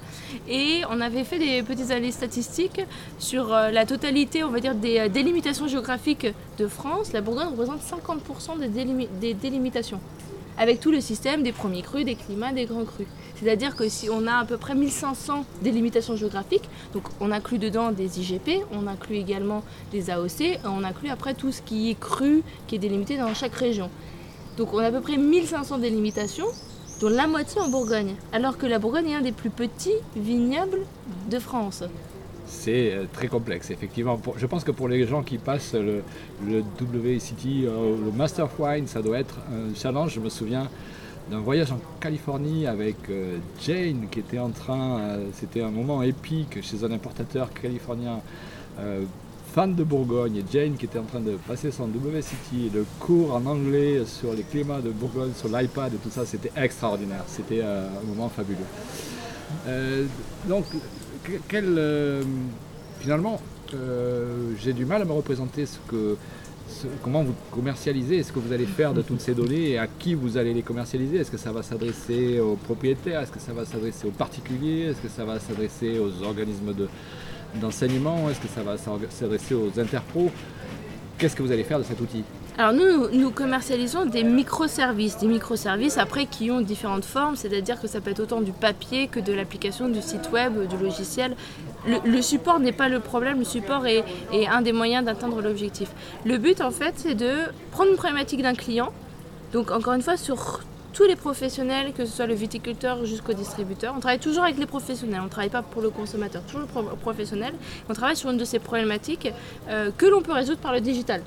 Et 0.48 0.82
on 0.90 1.00
avait 1.00 1.24
fait 1.24 1.38
des 1.38 1.62
petites 1.62 1.90
analyses 1.90 2.14
statistiques 2.14 2.82
sur 3.18 3.52
euh, 3.52 3.70
la 3.70 3.86
totalité, 3.86 4.44
on 4.44 4.50
va 4.50 4.60
dire, 4.60 4.74
des 4.74 4.98
euh, 4.98 5.08
délimitations 5.08 5.66
géographiques 5.66 6.28
de 6.58 6.66
France. 6.66 7.12
La 7.12 7.20
Bourgogne 7.20 7.48
représente 7.48 7.80
50% 7.80 8.60
des, 8.60 9.08
des 9.20 9.34
délimitations 9.34 10.00
avec 10.58 10.80
tout 10.80 10.90
le 10.90 11.00
système 11.00 11.42
des 11.42 11.52
premiers 11.52 11.82
crus, 11.82 12.04
des 12.04 12.14
climats, 12.14 12.52
des 12.52 12.66
grands 12.66 12.84
crus. 12.84 13.06
C'est-à-dire 13.36 13.74
que 13.74 13.88
si 13.88 14.08
on 14.10 14.26
a 14.26 14.34
à 14.34 14.44
peu 14.44 14.56
près 14.56 14.74
1500 14.74 15.44
délimitations 15.62 16.16
géographiques, 16.16 16.68
donc 16.92 17.04
on 17.20 17.32
inclut 17.32 17.58
dedans 17.58 17.90
des 17.90 18.20
IGP, 18.20 18.64
on 18.72 18.86
inclut 18.86 19.16
également 19.16 19.62
des 19.90 20.10
AOC, 20.10 20.60
on 20.64 20.84
inclut 20.84 21.10
après 21.10 21.34
tout 21.34 21.50
ce 21.52 21.62
qui 21.62 21.90
est 21.90 21.98
cru, 21.98 22.42
qui 22.66 22.76
est 22.76 22.78
délimité 22.78 23.16
dans 23.16 23.34
chaque 23.34 23.54
région. 23.54 23.90
Donc 24.56 24.74
on 24.74 24.78
a 24.78 24.86
à 24.86 24.92
peu 24.92 25.00
près 25.00 25.16
1500 25.16 25.78
délimitations, 25.78 26.46
dont 27.00 27.08
la 27.08 27.26
moitié 27.26 27.60
en 27.60 27.68
Bourgogne, 27.68 28.14
alors 28.32 28.58
que 28.58 28.66
la 28.66 28.78
Bourgogne 28.78 29.08
est 29.08 29.14
un 29.16 29.22
des 29.22 29.32
plus 29.32 29.50
petits 29.50 29.90
vignobles 30.14 30.82
de 31.30 31.38
France 31.38 31.82
c'est 32.52 32.92
euh, 32.92 33.04
très 33.12 33.28
complexe, 33.28 33.70
effectivement. 33.70 34.20
je 34.36 34.46
pense 34.46 34.62
que 34.62 34.70
pour 34.70 34.88
les 34.88 35.06
gens 35.06 35.22
qui 35.22 35.38
passent 35.38 35.74
le, 35.74 36.02
le 36.46 36.62
WCT, 36.80 37.64
euh, 37.64 37.96
le 38.04 38.12
Master 38.12 38.44
of 38.44 38.58
Wine, 38.58 38.86
ça 38.86 39.00
doit 39.02 39.18
être 39.18 39.38
un 39.50 39.74
challenge. 39.74 40.14
Je 40.14 40.20
me 40.20 40.28
souviens 40.28 40.68
d'un 41.30 41.40
voyage 41.40 41.72
en 41.72 41.80
Californie 41.98 42.66
avec 42.66 42.96
euh, 43.08 43.38
Jane 43.64 44.06
qui 44.10 44.20
était 44.20 44.38
en 44.38 44.50
train, 44.50 45.18
c'était 45.32 45.62
un 45.62 45.70
moment 45.70 46.02
épique 46.02 46.62
chez 46.62 46.84
un 46.84 46.92
importateur 46.92 47.52
californien 47.52 48.20
fan 49.54 49.74
de 49.74 49.84
Bourgogne 49.84 50.42
Jane 50.50 50.74
qui 50.76 50.86
était 50.86 50.98
en 50.98 51.04
train 51.04 51.20
de 51.20 51.36
passer 51.46 51.70
son 51.70 51.84
WCT, 51.84 52.70
le 52.74 52.84
cours 52.98 53.34
en 53.34 53.44
anglais 53.46 54.02
sur 54.06 54.32
les 54.32 54.42
climats 54.42 54.80
de 54.80 54.90
Bourgogne 54.90 55.32
sur 55.36 55.48
l'iPad 55.48 55.92
et 55.94 55.98
tout 55.98 56.10
ça, 56.10 56.24
c'était 56.26 56.50
extraordinaire, 56.56 57.24
c'était 57.26 57.62
un 57.62 58.06
moment 58.06 58.28
fabuleux. 58.30 58.58
donc 60.48 60.64
euh, 61.54 62.22
finalement, 63.00 63.40
euh, 63.74 64.52
j'ai 64.58 64.72
du 64.72 64.84
mal 64.84 65.02
à 65.02 65.04
me 65.04 65.12
représenter 65.12 65.66
ce 65.66 65.78
que, 65.88 66.16
comment 67.02 67.22
vous 67.22 67.34
commercialisez, 67.50 68.22
ce 68.22 68.32
que 68.32 68.38
vous 68.38 68.52
allez 68.52 68.66
faire 68.66 68.92
de 68.92 69.02
toutes 69.02 69.20
ces 69.20 69.34
données 69.34 69.70
et 69.70 69.78
à 69.78 69.86
qui 69.86 70.14
vous 70.14 70.36
allez 70.36 70.54
les 70.54 70.62
commercialiser? 70.62 71.18
Est-ce 71.18 71.30
que 71.30 71.36
ça 71.36 71.52
va 71.52 71.62
s'adresser 71.62 72.40
aux 72.40 72.56
propriétaires? 72.56 73.20
Est-ce 73.20 73.32
que 73.32 73.40
ça 73.40 73.52
va 73.52 73.64
s'adresser 73.64 74.06
aux 74.06 74.12
particuliers? 74.12 74.90
Est-ce 74.90 75.00
que 75.00 75.08
ça 75.08 75.24
va 75.24 75.38
s'adresser 75.38 75.98
aux 75.98 76.22
organismes 76.24 76.74
d'enseignement? 77.60 78.28
Est-ce 78.30 78.40
que 78.40 78.48
ça 78.48 78.62
va 78.62 78.76
s'adresser 78.76 79.54
aux 79.54 79.78
interpros? 79.78 80.30
Qu'est-ce 81.18 81.36
que 81.36 81.42
vous 81.42 81.52
allez 81.52 81.64
faire 81.64 81.78
de 81.78 81.84
cet 81.84 82.00
outil? 82.00 82.24
Alors 82.58 82.74
nous, 82.74 83.08
nous 83.08 83.30
commercialisons 83.30 84.04
des 84.04 84.24
microservices, 84.24 85.16
des 85.16 85.26
microservices 85.26 85.96
après 85.96 86.26
qui 86.26 86.50
ont 86.50 86.60
différentes 86.60 87.06
formes, 87.06 87.34
c'est-à-dire 87.34 87.80
que 87.80 87.88
ça 87.88 88.02
peut 88.02 88.10
être 88.10 88.20
autant 88.20 88.42
du 88.42 88.52
papier 88.52 89.08
que 89.08 89.20
de 89.20 89.32
l'application, 89.32 89.88
du 89.88 90.02
site 90.02 90.30
web, 90.32 90.68
du 90.68 90.76
logiciel. 90.76 91.34
Le, 91.86 92.20
support 92.20 92.60
n'est 92.60 92.72
pas 92.72 92.90
le 92.90 93.00
problème, 93.00 93.38
le 93.38 93.44
support 93.44 93.86
est, 93.86 94.04
un 94.46 94.60
des 94.60 94.72
moyens 94.72 95.02
d'atteindre 95.04 95.40
l'objectif. 95.40 95.88
Le 96.26 96.36
but 96.36 96.60
en 96.60 96.70
fait 96.70 96.92
c'est 96.96 97.14
de 97.14 97.30
prendre 97.70 97.90
une 97.90 97.96
problématique 97.96 98.42
d'un 98.42 98.54
client, 98.54 98.92
donc 99.54 99.70
encore 99.70 99.94
une 99.94 100.02
fois 100.02 100.18
sur 100.18 100.60
tous 100.92 101.04
les 101.04 101.16
professionnels, 101.16 101.94
que 101.94 102.04
ce 102.04 102.12
soit 102.14 102.26
le 102.26 102.34
viticulteur 102.34 103.06
jusqu'au 103.06 103.32
distributeur. 103.32 103.94
On 103.96 104.00
travaille 104.00 104.18
toujours 104.18 104.44
avec 104.44 104.58
les 104.58 104.66
professionnels, 104.66 105.20
on 105.22 105.24
ne 105.24 105.30
travaille 105.30 105.48
pas 105.48 105.62
pour 105.62 105.80
le 105.80 105.88
consommateur, 105.88 106.42
toujours 106.42 106.60
le 106.60 106.96
professionnel. 106.96 107.54
On 107.88 107.94
travaille 107.94 108.16
sur 108.16 108.28
une 108.28 108.36
de 108.36 108.44
ces 108.44 108.58
problématiques 108.58 109.32
euh, 109.70 109.90
que 109.96 110.04
l'on 110.04 110.20
peut 110.20 110.32
résoudre 110.32 110.60
par 110.60 110.74
le 110.74 110.82
digital 110.82 111.22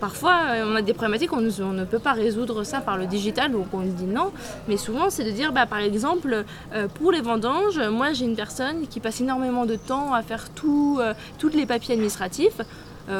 parfois, 0.00 0.40
euh, 0.48 0.64
on 0.70 0.76
a 0.76 0.82
des 0.82 0.92
problématiques, 0.92 1.32
on, 1.32 1.40
ne 1.40 1.84
peut 1.84 1.98
pas 1.98 2.12
résoudre 2.12 2.64
ça 2.64 2.80
par 2.80 2.96
le 2.96 3.06
digital, 3.06 3.52
donc 3.52 3.66
on 3.72 3.80
dit 3.80 4.04
non. 4.04 4.32
Mais 4.68 4.76
souvent, 4.76 5.10
c'est 5.10 5.24
de 5.24 5.30
dire, 5.30 5.52
bah, 5.52 5.66
par 5.66 5.78
exemple, 5.78 6.44
euh, 6.74 6.88
pour 6.88 7.12
les 7.12 7.20
vendanges, 7.20 7.78
moi 7.78 8.12
j'ai 8.12 8.24
une 8.24 8.36
personne 8.36 8.86
qui 8.88 9.00
passe 9.00 9.20
énormément 9.20 9.66
de 9.66 9.76
temps 9.76 10.12
à 10.14 10.22
faire 10.22 10.48
euh, 10.64 11.14
tous 11.38 11.48
les 11.48 11.66
papiers 11.66 11.94
administratifs. 11.94 12.60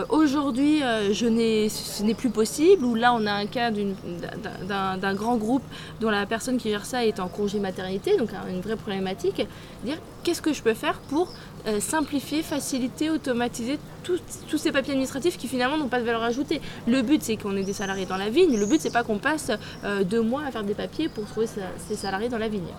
Aujourd'hui, 0.09 0.81
ce 0.81 2.03
n'est 2.03 2.15
plus 2.15 2.31
possible, 2.31 2.85
ou 2.85 2.95
là 2.95 3.13
on 3.13 3.27
a 3.27 3.33
un 3.33 3.47
cas 3.47 3.71
d'un 3.71 5.15
grand 5.15 5.37
groupe 5.37 5.63
dont 6.01 6.11
la 6.11 6.25
personne 6.25 6.57
qui 6.57 6.71
gère 6.71 6.87
ça 6.87 7.05
est 7.05 7.21
en 7.21 7.29
congé 7.29 7.59
maternité, 7.61 8.17
donc 8.17 8.31
une 8.49 8.61
vraie 8.61 8.77
problématique. 8.77 9.47
Dire 9.85 9.99
qu'est-ce 10.23 10.41
que 10.41 10.55
je 10.55 10.63
peux 10.63 10.73
faire 10.73 11.01
pour 11.11 11.33
euh, 11.67 11.81
simplifier, 11.81 12.43
faciliter, 12.43 13.11
automatiser 13.11 13.79
tous 14.03 14.59
ces 14.59 14.73
papiers 14.73 14.93
administratifs 14.93 15.37
qui 15.37 15.49
finalement 15.49 15.77
n'ont 15.77 15.89
pas 15.89 16.01
de 16.01 16.07
valeur 16.07 16.23
ajoutée? 16.23 16.63
Le 16.87 17.03
but 17.03 17.23
c'est 17.23 17.37
qu'on 17.37 17.55
ait 17.57 17.63
des 17.63 17.75
salariés 17.75 18.07
dans 18.07 18.17
la 18.17 18.31
vigne, 18.31 18.57
le 18.57 18.67
but 18.67 18.81
c'est 18.81 18.93
pas 18.93 19.03
qu'on 19.03 19.19
passe 19.19 19.51
euh, 19.85 20.03
deux 20.03 20.23
mois 20.23 20.45
à 20.47 20.51
faire 20.51 20.65
des 20.65 20.75
papiers 20.75 21.11
pour 21.11 21.27
trouver 21.27 21.47
ces 21.89 21.95
salariés 21.95 22.31
dans 22.31 22.39
la 22.39 22.49
vigne. 22.49 22.73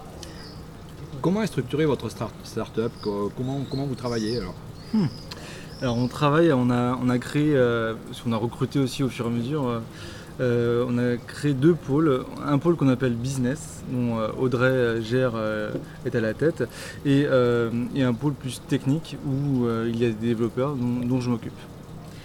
Comment 1.22 1.44
est 1.44 1.48
structuré 1.48 1.86
votre 1.86 2.10
start-up? 2.10 2.92
Comment, 3.04 3.62
comment 3.70 3.86
vous 3.86 3.96
travaillez 3.96 4.38
alors? 4.38 4.56
Hmm. 4.94 5.08
Alors 5.82 5.98
on 5.98 6.08
travaille, 6.08 6.52
on 6.54 6.70
a, 6.70 7.20
créé, 7.20 7.56
euh, 7.56 7.94
on 8.26 8.32
a 8.32 8.38
recruté 8.38 8.80
aussi 8.80 9.04
au 9.04 9.10
fur 9.10 9.26
et 9.26 9.28
à 9.28 9.32
mesure 9.32 9.82
euh, 10.42 10.86
on 10.88 10.98
a 10.98 11.18
créé 11.18 11.54
deux 11.54 11.76
pôles. 11.76 12.26
Un 12.46 12.58
pôle 12.58 12.76
qu'on 12.76 12.90
appelle 12.90 13.14
business, 13.14 13.84
dont 13.90 14.20
euh, 14.20 14.30
Audrey 14.38 14.68
euh, 14.68 15.02
gère, 15.02 15.34
est 16.06 16.16
à 16.16 16.22
la 16.22 16.34
tête, 16.34 16.64
et, 17.06 17.26
un 17.28 18.14
pôle 18.14 18.34
plus 18.34 18.62
technique 18.68 19.18
où 19.26 19.68
il 19.88 19.98
y 19.98 20.06
a 20.06 20.10
des 20.10 20.28
développeurs 20.28 20.76
dont 20.76 21.20
je 21.22 21.30
m'occupe. 21.30 21.54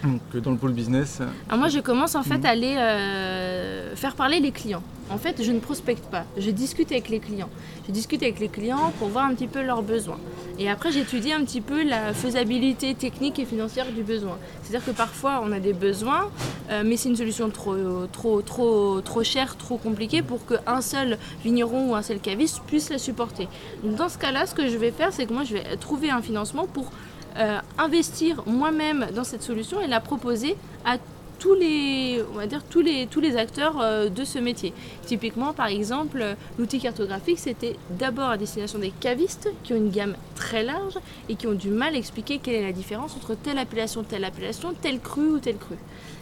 Donc 0.03 0.43
dans 0.43 0.51
le 0.51 0.57
pôle 0.57 0.73
business. 0.73 1.21
Alors 1.49 1.59
moi 1.59 1.69
je 1.69 1.79
commence 1.81 2.15
en 2.15 2.23
fait 2.23 2.45
à 2.45 2.51
aller 2.51 2.77
euh, 2.79 3.95
faire 3.97 4.15
parler 4.15 4.41
les 4.41 4.51
clients. 4.51 4.83
En 5.11 5.19
fait 5.19 5.43
je 5.43 5.51
ne 5.53 5.59
prospecte 5.59 6.05
pas, 6.07 6.25
je 6.39 6.51
discute 6.51 6.91
avec 6.93 7.09
les 7.09 7.19
clients. 7.19 7.51
Je 7.87 7.93
discute 7.93 8.23
avec 8.23 8.39
les 8.39 8.49
clients 8.49 8.93
pour 8.99 9.09
voir 9.09 9.25
un 9.25 9.35
petit 9.35 9.49
peu 9.49 9.63
leurs 9.63 9.83
besoins. 9.83 10.19
Et 10.59 10.71
après 10.71 10.93
j'étudie 10.93 11.33
un 11.33 11.45
petit 11.45 11.61
peu 11.61 11.83
la 11.87 12.15
faisabilité 12.15 12.95
technique 12.95 13.39
et 13.39 13.45
financière 13.45 13.93
du 13.93 14.03
besoin. 14.03 14.39
C'est-à-dire 14.63 14.87
que 14.87 14.93
parfois 14.93 15.43
on 15.45 15.53
a 15.53 15.59
des 15.59 15.73
besoins, 15.75 16.31
euh, 16.71 16.83
mais 16.85 16.97
c'est 16.97 17.09
une 17.09 17.17
solution 17.17 17.51
trop, 17.51 18.07
trop, 18.11 18.41
trop, 18.41 19.01
trop 19.01 19.23
chère, 19.23 19.57
trop 19.57 19.77
compliquée 19.77 20.23
pour 20.23 20.41
qu'un 20.47 20.81
seul 20.81 21.19
vigneron 21.45 21.91
ou 21.91 21.95
un 21.95 22.03
seul 22.03 22.21
caviste 22.21 22.61
puisse 22.67 22.89
la 22.89 22.99
supporter. 22.99 23.49
Dans 23.85 24.09
ce 24.09 24.17
cas-là, 24.17 24.47
ce 24.47 24.55
que 24.55 24.69
je 24.69 24.77
vais 24.77 24.93
faire, 24.93 25.13
c'est 25.13 25.27
que 25.27 25.33
moi 25.33 25.45
je 25.45 25.55
vais 25.55 25.77
trouver 25.77 26.11
un 26.11 26.23
financement 26.23 26.67
pour 26.67 26.91
euh, 27.37 27.59
investir 27.79 28.43
moi-même 28.47 29.09
dans 29.15 29.25
cette 29.25 29.43
solution 29.43 29.81
et 29.81 29.87
la 29.87 30.01
proposer 30.01 30.57
à 30.85 30.97
tous 31.39 31.55
les, 31.55 32.23
on 32.33 32.37
va 32.37 32.47
dire, 32.47 32.63
tous 32.69 32.83
les, 32.83 33.07
tous 33.07 33.21
les 33.21 33.39
acteurs 33.39 34.11
de 34.11 34.25
ce 34.25 34.39
métier. 34.39 34.75
Typiquement, 35.07 35.55
par 35.55 35.69
exemple, 35.69 36.23
l'outil 36.59 36.79
cartographique, 36.81 37.39
c'était 37.39 37.77
d'abord 37.89 38.29
à 38.29 38.37
destination 38.37 38.79
des 38.79 38.91
cavistes 38.91 39.51
qui 39.65 39.73
ont 39.73 39.77
une 39.77 39.89
gamme 39.91 40.17
très 40.35 40.63
large 40.63 40.99
et 41.31 41.37
qui 41.37 41.47
ont 41.47 41.55
du 41.55 41.71
mal 41.71 41.95
à 41.95 41.97
expliquer 41.97 42.41
quelle 42.43 42.57
est 42.57 42.63
la 42.67 42.73
différence 42.73 43.17
entre 43.17 43.35
telle 43.35 43.57
appellation, 43.57 44.03
telle 44.03 44.25
appellation, 44.25 44.75
tel 44.83 45.01
cru 45.01 45.31
ou 45.31 45.39
tel 45.39 45.57
cru. 45.57 45.77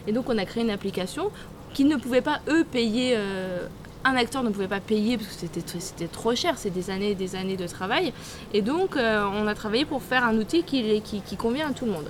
Et 0.07 0.13
donc 0.13 0.29
on 0.29 0.37
a 0.37 0.45
créé 0.45 0.63
une 0.63 0.69
application 0.69 1.31
qui 1.73 1.83
ne 1.83 1.97
pouvait 1.97 2.21
pas, 2.21 2.39
eux, 2.47 2.63
payer 2.63 3.17
un 4.05 4.15
acteur 4.15 4.43
ne 4.43 4.49
pouvait 4.49 4.67
pas 4.67 4.79
payer 4.79 5.17
parce 5.17 5.35
que 5.35 5.47
c'était 5.79 6.07
trop 6.07 6.33
cher, 6.35 6.53
c'est 6.57 6.69
des 6.69 6.89
années 6.89 7.11
et 7.11 7.15
des 7.15 7.35
années 7.35 7.57
de 7.57 7.67
travail. 7.67 8.13
Et 8.53 8.61
donc, 8.61 8.95
euh, 8.95 9.25
on 9.33 9.47
a 9.47 9.55
travaillé 9.55 9.85
pour 9.85 10.01
faire 10.01 10.23
un 10.23 10.37
outil 10.37 10.63
qui, 10.63 11.01
qui, 11.01 11.35
convient 11.35 11.69
à 11.69 11.73
tout 11.73 11.85
le 11.85 11.91
monde. 11.91 12.09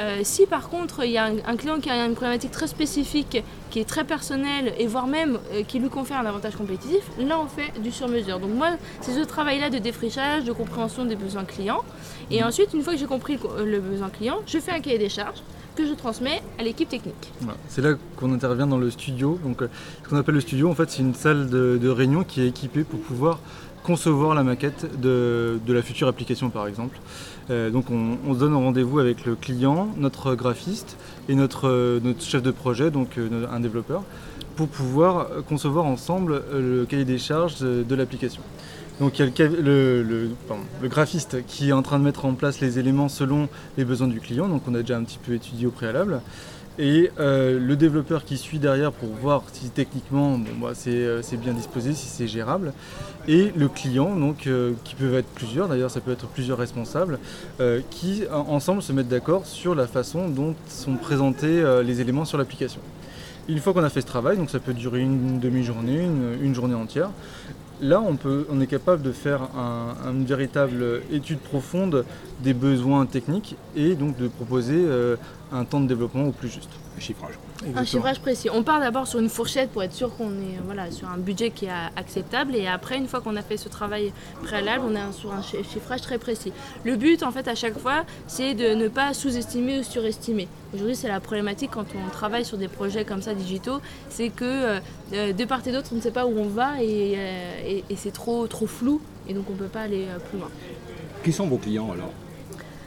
Euh, 0.00 0.20
si 0.22 0.46
par 0.46 0.68
contre 0.70 1.04
il 1.04 1.10
y 1.10 1.18
a 1.18 1.24
un, 1.24 1.56
client 1.56 1.78
qui 1.78 1.90
a 1.90 2.06
une 2.06 2.14
problématique 2.14 2.50
très 2.50 2.66
spécifique, 2.66 3.42
qui 3.70 3.80
est 3.80 3.84
très 3.84 4.04
personnelle 4.04 4.72
et 4.78 4.86
voire 4.86 5.06
même 5.06 5.38
euh, 5.52 5.62
qui 5.62 5.78
lui 5.78 5.90
confère 5.90 6.18
un 6.18 6.26
avantage 6.26 6.56
compétitif, 6.56 7.02
là 7.18 7.38
on 7.38 7.46
fait 7.46 7.78
du 7.80 7.92
sur-mesure. 7.92 8.40
Donc 8.40 8.50
moi 8.54 8.70
c'est 9.02 9.12
ce 9.12 9.24
travail-là 9.24 9.68
de 9.68 9.78
défrichage, 9.78 10.44
de 10.44 10.52
compréhension 10.52 11.04
des 11.04 11.16
besoins 11.16 11.44
clients. 11.44 11.84
Et 12.30 12.42
mmh. 12.42 12.46
ensuite 12.46 12.72
une 12.72 12.82
fois 12.82 12.94
que 12.94 12.98
j'ai 12.98 13.06
compris 13.06 13.38
le 13.62 13.80
besoin 13.80 14.08
client, 14.08 14.38
je 14.46 14.58
fais 14.58 14.72
un 14.72 14.80
cahier 14.80 14.98
des 14.98 15.10
charges 15.10 15.42
que 15.76 15.86
je 15.86 15.94
transmets 15.94 16.42
à 16.58 16.62
l'équipe 16.62 16.88
technique. 16.88 17.32
C'est 17.68 17.82
là 17.82 17.94
qu'on 18.16 18.32
intervient 18.32 18.66
dans 18.66 18.78
le 18.78 18.90
studio. 18.90 19.38
Donc, 19.42 19.62
euh, 19.62 19.68
ce 20.02 20.08
qu'on 20.08 20.16
appelle 20.16 20.34
le 20.34 20.40
studio, 20.40 20.68
en 20.68 20.74
fait, 20.74 20.90
c'est 20.90 21.02
une 21.02 21.14
salle 21.14 21.48
de, 21.48 21.88
réunion 21.88 22.24
qui 22.24 22.42
est 22.42 22.48
équipée 22.48 22.84
pour 22.84 23.00
pouvoir 23.00 23.40
concevoir 23.82 24.34
la 24.34 24.42
maquette 24.42 25.00
de, 25.00 25.58
la 25.68 25.82
future 25.82 26.08
application, 26.08 26.50
par 26.50 26.66
exemple. 26.66 26.98
Euh, 27.50 27.70
donc, 27.70 27.86
on, 27.90 28.34
se 28.34 28.38
donne 28.38 28.54
rendez-vous 28.54 28.98
avec 28.98 29.24
le 29.24 29.34
client, 29.34 29.88
notre 29.96 30.34
graphiste 30.34 30.96
et 31.28 31.34
notre, 31.34 31.68
euh, 31.68 32.00
notre 32.02 32.22
chef 32.22 32.42
de 32.42 32.50
projet, 32.50 32.90
donc 32.90 33.18
un 33.50 33.60
développeur, 33.60 34.02
pour 34.56 34.68
pouvoir 34.68 35.28
concevoir 35.48 35.86
ensemble 35.86 36.42
le 36.52 36.84
cahier 36.84 37.04
des 37.04 37.18
charges 37.18 37.60
de 37.60 37.94
l'application. 37.94 38.42
Donc 39.00 39.18
il 39.18 39.24
y 39.24 39.42
a 39.42 39.48
le, 39.48 40.28
graphiste 40.84 41.44
qui 41.46 41.70
est 41.70 41.72
en 41.72 41.82
train 41.82 41.98
de 41.98 42.04
mettre 42.04 42.26
en 42.26 42.34
place 42.34 42.60
les 42.60 42.78
éléments 42.78 43.08
selon 43.08 43.48
les 43.78 43.84
besoins 43.84 44.08
du 44.08 44.20
client, 44.20 44.46
donc 44.46 44.62
on 44.68 44.74
a 44.74 44.82
déjà 44.82 44.98
un 44.98 45.04
petit 45.04 45.18
peu 45.18 45.32
étudié 45.34 45.66
au 45.66 45.70
préalable. 45.70 46.20
Et 46.78 47.10
euh, 47.18 47.58
le 47.58 47.76
développeur 47.76 48.24
qui 48.24 48.38
suit 48.38 48.58
derrière 48.58 48.92
pour 48.92 49.08
voir 49.10 49.42
si 49.52 49.70
techniquement 49.70 50.38
bah, 50.38 50.72
euh, 50.86 51.20
c'est 51.22 51.36
bien 51.36 51.52
disposé, 51.52 51.94
si 51.94 52.06
c'est 52.06 52.28
gérable. 52.28 52.72
Et 53.26 53.52
le 53.56 53.68
client, 53.68 54.14
donc, 54.16 54.46
euh, 54.46 54.72
qui 54.84 54.94
peuvent 54.94 55.14
être 55.14 55.28
plusieurs, 55.28 55.68
d'ailleurs 55.68 55.90
ça 55.90 56.00
peut 56.00 56.12
être 56.12 56.26
plusieurs 56.28 56.58
responsables, 56.58 57.18
qui 57.90 58.24
ensemble 58.30 58.82
se 58.82 58.92
mettent 58.92 59.08
d'accord 59.08 59.46
sur 59.46 59.74
la 59.74 59.86
façon 59.86 60.28
dont 60.28 60.54
sont 60.68 60.96
présentés 60.96 61.62
les 61.84 62.00
éléments 62.00 62.24
sur 62.24 62.38
l'application. 62.38 62.80
Une 63.48 63.58
fois 63.58 63.72
qu'on 63.72 63.82
a 63.82 63.90
fait 63.90 64.00
ce 64.00 64.06
travail, 64.06 64.36
donc 64.36 64.48
ça 64.48 64.60
peut 64.60 64.72
durer 64.72 65.00
une 65.00 65.40
demi-journée, 65.40 66.08
une, 66.40 66.54
journée 66.54 66.74
entière, 66.74 67.10
Là, 67.82 68.02
on, 68.02 68.60
est 68.60 68.66
capable 68.66 69.02
de 69.02 69.10
faire 69.10 69.48
une 70.04 70.24
véritable 70.26 71.02
étude 71.12 71.38
profonde 71.38 72.04
des 72.42 72.52
besoins 72.52 73.06
techniques 73.06 73.56
et 73.74 73.94
donc 73.94 74.18
de 74.18 74.28
proposer 74.28 74.76
euh, 74.76 75.16
un 75.50 75.64
temps 75.64 75.80
de 75.80 75.86
développement 75.86 76.26
au 76.26 76.32
plus 76.32 76.48
juste. 76.48 76.70
Un 77.76 77.84
chiffrage 77.84 78.20
précis. 78.20 78.48
On 78.50 78.62
part 78.62 78.80
d'abord 78.80 79.06
sur 79.06 79.20
une 79.20 79.28
fourchette 79.28 79.70
pour 79.70 79.82
être 79.82 79.92
sûr 79.92 80.16
qu'on 80.16 80.30
est 80.30 80.58
voilà, 80.64 80.90
sur 80.90 81.08
un 81.08 81.18
budget 81.18 81.50
qui 81.50 81.66
est 81.66 81.72
acceptable 81.96 82.56
et 82.56 82.66
après, 82.66 82.96
une 82.96 83.06
fois 83.06 83.20
qu'on 83.20 83.36
a 83.36 83.42
fait 83.42 83.56
ce 83.56 83.68
travail 83.68 84.12
préalable, 84.42 84.84
on 84.88 84.94
est 84.94 85.12
sur 85.12 85.32
un 85.32 85.42
chiffrage 85.42 86.00
très 86.00 86.18
précis. 86.18 86.52
Le 86.84 86.96
but, 86.96 87.22
en 87.22 87.30
fait, 87.30 87.48
à 87.48 87.54
chaque 87.54 87.78
fois, 87.78 88.04
c'est 88.26 88.54
de 88.54 88.74
ne 88.74 88.88
pas 88.88 89.12
sous-estimer 89.12 89.80
ou 89.80 89.82
surestimer. 89.82 90.48
Aujourd'hui, 90.72 90.96
c'est 90.96 91.08
la 91.08 91.20
problématique 91.20 91.72
quand 91.72 91.86
on 91.94 92.10
travaille 92.10 92.44
sur 92.44 92.56
des 92.56 92.68
projets 92.68 93.04
comme 93.04 93.22
ça 93.22 93.34
digitaux, 93.34 93.80
c'est 94.08 94.30
que 94.30 94.80
euh, 95.12 95.32
de 95.32 95.44
part 95.44 95.66
et 95.66 95.72
d'autre, 95.72 95.88
on 95.92 95.96
ne 95.96 96.00
sait 96.00 96.12
pas 96.12 96.26
où 96.26 96.38
on 96.38 96.48
va 96.48 96.82
et, 96.82 97.14
euh, 97.16 97.80
et 97.90 97.96
c'est 97.96 98.12
trop, 98.12 98.46
trop 98.46 98.66
flou 98.66 99.00
et 99.28 99.34
donc 99.34 99.44
on 99.50 99.52
ne 99.52 99.58
peut 99.58 99.66
pas 99.66 99.82
aller 99.82 100.06
euh, 100.08 100.18
plus 100.18 100.38
loin. 100.38 100.48
Qui 101.22 101.32
sont 101.32 101.46
vos 101.46 101.58
clients 101.58 101.90
alors? 101.92 102.12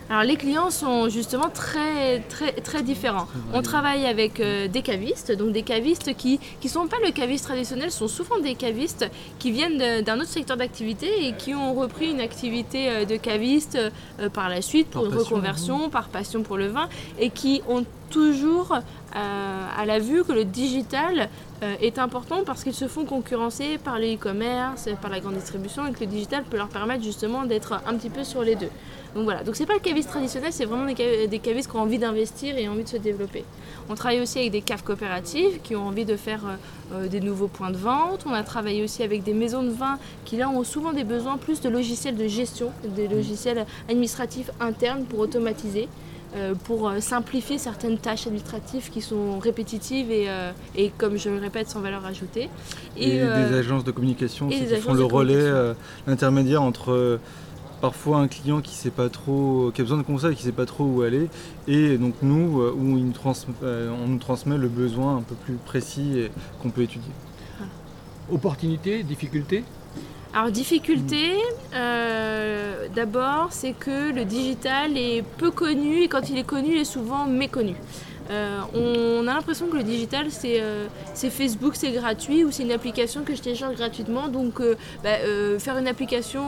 Alors 0.10 0.24
les 0.24 0.36
clients 0.36 0.70
sont 0.70 1.10
justement 1.10 1.50
très 1.50 2.20
très 2.22 2.52
très 2.54 2.84
différents. 2.84 3.28
On 3.54 3.62
travaille 3.62 4.06
avec 4.06 4.40
euh, 4.40 4.68
des 4.68 4.82
cavistes, 4.82 5.32
donc 5.32 5.52
des 5.52 5.64
cavistes 5.64 6.16
qui 6.16 6.40
ne 6.64 6.70
sont 6.70 6.88
pas 6.88 6.98
le 7.06 7.12
caviste 7.12 7.46
traditionnel, 7.46 7.92
sont 7.92 8.08
souvent 8.08 8.40
des 8.40 8.56
cavistes 8.56 9.10
qui 9.40 9.52
viennent 9.52 10.04
d'un 10.04 10.20
autre 10.20 10.30
secteur 10.30 10.58
d'activité 10.58 11.28
et 11.28 11.34
qui 11.34 11.56
ont 11.56 11.74
repris 11.74 12.12
une 12.12 12.22
activité 12.22 12.90
euh, 12.90 13.06
de 13.06 13.16
caviste 13.16 13.78
euh, 14.20 14.30
par 14.30 14.50
la 14.50 14.62
suite 14.62 14.90
pour 14.90 15.06
une 15.06 15.14
reconversion, 15.14 15.90
par 15.90 16.10
passion 16.10 16.44
pour 16.44 16.58
le 16.58 16.68
vin 16.68 16.90
et 17.20 17.30
qui 17.30 17.62
ont 17.68 17.86
toujours 18.10 18.78
à 19.16 19.86
la 19.86 19.98
vue 19.98 20.24
que 20.24 20.34
le 20.34 20.46
digital 20.46 21.30
est 21.82 21.98
important 21.98 22.44
parce 22.46 22.64
qu'ils 22.64 22.74
se 22.74 22.88
font 22.88 23.06
concurrencer 23.06 23.80
par 23.84 23.98
le 23.98 24.14
e-commerce, 24.14 24.90
par 25.02 25.10
la 25.10 25.20
grande 25.20 25.36
distribution 25.36 25.88
et 25.88 25.94
que 25.94 26.02
le 26.02 26.08
digital 26.08 26.44
peut 26.44 26.58
leur 26.58 26.68
permettre 26.68 27.04
justement 27.04 27.44
d'être 27.44 27.74
un 27.88 27.96
petit 27.96 28.10
peu 28.10 28.24
sur 28.24 28.44
les 28.44 28.56
deux. 28.56 28.70
Donc 29.16 29.26
voilà, 29.26 29.44
donc 29.44 29.56
c'est 29.56 29.68
pas 29.68 29.74
le 29.74 29.80
caviste 29.80 30.10
traditionnel, 30.10 30.52
c'est 30.52 30.66
vraiment 30.66 30.86
des, 30.86 31.40
cavistes 31.40 31.70
qui 31.70 31.76
ont 31.76 31.82
envie 31.82 32.00
d'investir 32.00 32.58
et 32.58 32.68
envie 32.68 32.84
de 32.84 32.90
se 32.90 32.98
développer. 32.98 33.46
On 33.90 33.96
travaille 33.96 34.22
aussi 34.22 34.40
avec 34.40 34.52
des 34.52 34.62
caves 34.62 34.84
coopératives 34.84 35.60
qui 35.62 35.76
ont 35.76 35.88
envie 35.88 36.06
de 36.06 36.16
faire 36.16 36.42
euh, 36.46 37.04
euh, 37.04 37.08
des 37.08 37.20
nouveaux 37.20 37.48
points 37.48 37.70
de 37.70 37.78
vente. 37.78 38.26
On 38.26 38.34
a 38.34 38.44
travaillé 38.44 38.84
aussi 38.84 39.04
avec 39.04 39.24
des 39.24 39.34
maisons 39.34 39.62
de 39.62 39.70
vin 39.70 40.00
qui 40.26 40.38
là 40.38 40.50
ont 40.50 40.64
souvent 40.64 40.94
des 40.94 41.04
besoins 41.04 41.38
plus 41.38 41.62
de 41.62 41.70
logiciels 41.70 42.16
de 42.16 42.28
gestion, 42.28 42.72
des 42.96 43.08
logiciels 43.08 43.66
administratifs 43.88 44.50
internes 44.60 45.04
pour 45.06 45.20
automatiser. 45.20 45.88
Euh, 46.36 46.56
pour 46.56 46.92
simplifier 46.98 47.60
certaines 47.60 48.00
tâches 48.00 48.26
administratives 48.26 48.90
qui 48.90 49.02
sont 49.02 49.38
répétitives 49.38 50.10
et, 50.10 50.30
et 50.76 50.92
comme 50.98 51.16
je 51.16 51.30
le 51.30 51.38
répète, 51.38 51.70
sans 51.70 51.80
valeur 51.80 52.04
ajoutée. 52.08 52.50
Et, 52.98 53.20
des 53.20 53.56
agences 53.56 53.84
de 53.84 53.92
communication 53.92 54.48
qui 54.48 54.66
font 54.78 54.96
le 54.96 55.04
relais, 55.04 55.76
l'intermédiaire 56.08 56.64
entre 56.64 57.20
parfois 57.84 58.20
un 58.20 58.30
client 58.30 58.62
qui 58.62 58.76
sait 58.76 58.92
pas 58.92 59.10
trop, 59.10 59.70
qui 59.74 59.82
a 59.82 59.84
besoin 59.84 59.98
de 59.98 60.04
conseils, 60.04 60.38
qui 60.38 60.44
sait 60.44 60.54
pas 60.54 60.66
trop 60.66 60.86
où 60.86 61.02
aller, 61.02 61.28
et 61.68 61.98
donc 61.98 62.14
nous, 62.22 62.62
euh, 62.62 62.74
où 62.74 62.98
euh, 63.62 63.90
on 63.92 64.08
nous 64.08 64.20
transmet 64.20 64.58
le 64.58 64.70
besoin 64.70 65.18
un 65.18 65.22
peu 65.22 65.36
plus 65.36 65.56
précis 65.56 66.30
qu'on 66.62 66.70
peut 66.70 66.84
étudier. 66.84 67.12
Opportunité, 68.32 69.04
difficulté 69.04 69.66
alors 70.36 70.50
difficulté, 70.50 71.34
euh, 71.76 72.88
d'abord, 72.96 73.50
c'est 73.52 73.74
que 73.74 74.12
le 74.12 74.26
digital 74.26 74.98
est 74.98 75.24
peu 75.38 75.52
connu 75.52 76.02
et 76.02 76.08
quand 76.08 76.28
il 76.32 76.40
est 76.40 76.44
connu, 76.44 76.70
il 76.72 76.80
est 76.80 76.86
souvent 76.86 77.28
méconnu. 77.28 77.76
Euh, 78.30 78.62
on 78.74 79.28
a 79.28 79.34
l'impression 79.34 79.68
que 79.68 79.76
le 79.76 79.84
digital, 79.84 80.28
euh, 80.46 80.88
c'est 81.14 81.30
Facebook, 81.30 81.76
c'est 81.76 81.92
gratuit, 81.92 82.44
ou 82.44 82.52
c'est 82.52 82.64
une 82.64 82.72
application 82.72 83.24
que 83.24 83.36
je 83.36 83.42
télécharge 83.42 83.76
gratuitement. 83.76 84.28
Donc, 84.28 84.60
euh, 84.60 84.76
bah, 85.04 85.18
faire 85.60 85.78
une 85.78 85.88
application, 85.88 86.42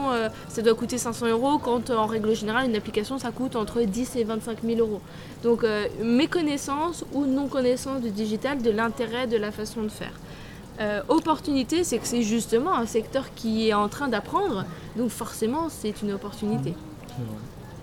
ça 0.48 0.62
doit 0.62 0.74
coûter 0.74 0.98
500 0.98 1.26
euros, 1.28 1.58
quand 1.58 1.90
en 1.90 2.06
règle 2.06 2.34
générale, 2.34 2.66
une 2.66 2.76
application, 2.76 3.18
ça 3.18 3.30
coûte 3.30 3.56
entre 3.56 3.82
10 3.82 4.16
et 4.16 4.24
25 4.24 4.58
000 4.64 4.80
euros. 4.80 5.00
Donc, 5.42 5.64
méconnaissance 6.02 7.04
ou 7.12 7.26
non-connaissance 7.26 8.00
du 8.00 8.10
digital, 8.10 8.62
de 8.62 8.70
l'intérêt, 8.70 9.26
de 9.26 9.36
la 9.36 9.52
façon 9.52 9.82
de 9.82 9.88
faire. 9.88 10.12
opportunité, 11.08 11.84
c'est 11.84 11.98
que 11.98 12.06
c'est 12.06 12.22
justement 12.22 12.74
un 12.74 12.86
secteur 12.86 13.34
qui 13.34 13.68
est 13.68 13.74
en 13.74 13.88
train 13.88 14.08
d'apprendre, 14.08 14.64
donc 14.96 15.10
forcément, 15.10 15.68
c'est 15.68 16.02
une 16.02 16.12
opportunité. 16.12 16.74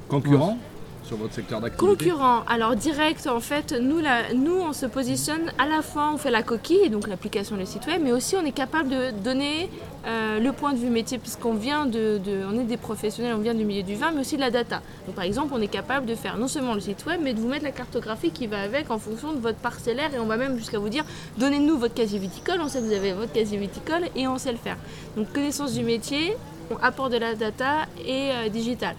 Concurrent? 0.10 0.58
Sur 1.04 1.18
votre 1.18 1.34
secteur 1.34 1.62
d'activité 1.62 1.86
Concurrent. 1.86 2.44
Alors 2.48 2.76
direct, 2.76 3.28
en 3.28 3.40
fait, 3.40 3.74
nous, 3.74 4.02
nous, 4.36 4.56
on 4.56 4.74
se 4.74 4.86
positionne 4.86 5.52
à 5.58 5.68
la 5.68 5.82
fois, 5.82 6.12
on 6.14 6.18
fait 6.18 6.32
la 6.32 6.44
coquille, 6.44 6.90
donc 6.90 7.08
l'application, 7.08 7.56
le 7.56 7.66
site 7.66 7.86
web, 7.88 8.02
mais 8.04 8.12
aussi 8.12 8.36
on 8.36 8.46
est 8.46 8.52
capable 8.52 8.90
de 8.90 9.12
donner 9.12 9.70
euh, 10.06 10.40
le 10.40 10.52
point 10.52 10.74
de 10.74 10.78
vue 10.78 10.90
métier, 10.90 11.18
puisqu'on 11.18 11.54
vient 11.54 11.86
de, 11.86 12.20
on 12.52 12.60
est 12.60 12.64
des 12.64 12.78
professionnels, 12.78 13.34
on 13.36 13.42
vient 13.42 13.54
du 13.54 13.66
milieu 13.66 13.84
du 13.84 13.96
vin, 13.96 14.12
mais 14.12 14.22
aussi 14.22 14.36
de 14.36 14.42
la 14.42 14.52
data. 14.52 14.82
Donc 15.06 15.16
par 15.16 15.24
exemple, 15.24 15.54
on 15.56 15.62
est 15.62 15.68
capable 15.68 16.06
de 16.06 16.16
faire 16.16 16.38
non 16.38 16.48
seulement 16.48 16.74
le 16.74 16.82
site 16.82 17.06
web, 17.06 17.20
mais 17.24 17.34
de 17.34 17.40
vous 17.40 17.48
mettre 17.48 17.64
la 17.64 17.72
cartographie 17.72 18.32
qui 18.32 18.48
va 18.48 18.62
avec 18.62 18.92
en 18.92 19.00
fonction 19.00 19.34
de 19.34 19.40
votre 19.40 19.60
parcellaire, 19.60 20.14
et 20.14 20.20
on 20.20 20.26
va 20.26 20.38
même 20.38 20.58
jusqu'à 20.58 20.80
vous 20.80 20.90
dire, 20.90 21.06
donnez-nous 21.38 21.78
votre 21.78 21.94
casier 21.94 22.20
viticole, 22.20 22.60
on 22.62 22.68
sait 22.68 22.80
que 22.80 22.86
vous 22.86 22.94
avez 22.94 23.14
votre 23.14 23.32
casier 23.32 23.58
viticole, 23.58 24.04
et 24.16 24.28
on 24.28 24.38
sait 24.38 24.52
le 24.52 24.58
faire. 24.58 24.78
Donc 25.16 25.32
connaissance 25.34 25.74
du 25.74 25.84
métier, 25.84 26.36
on 26.72 26.78
apporte 26.78 27.12
de 27.12 27.18
la 27.18 27.36
data 27.36 27.86
et 28.06 28.32
euh, 28.32 28.50
digital. 28.50 28.96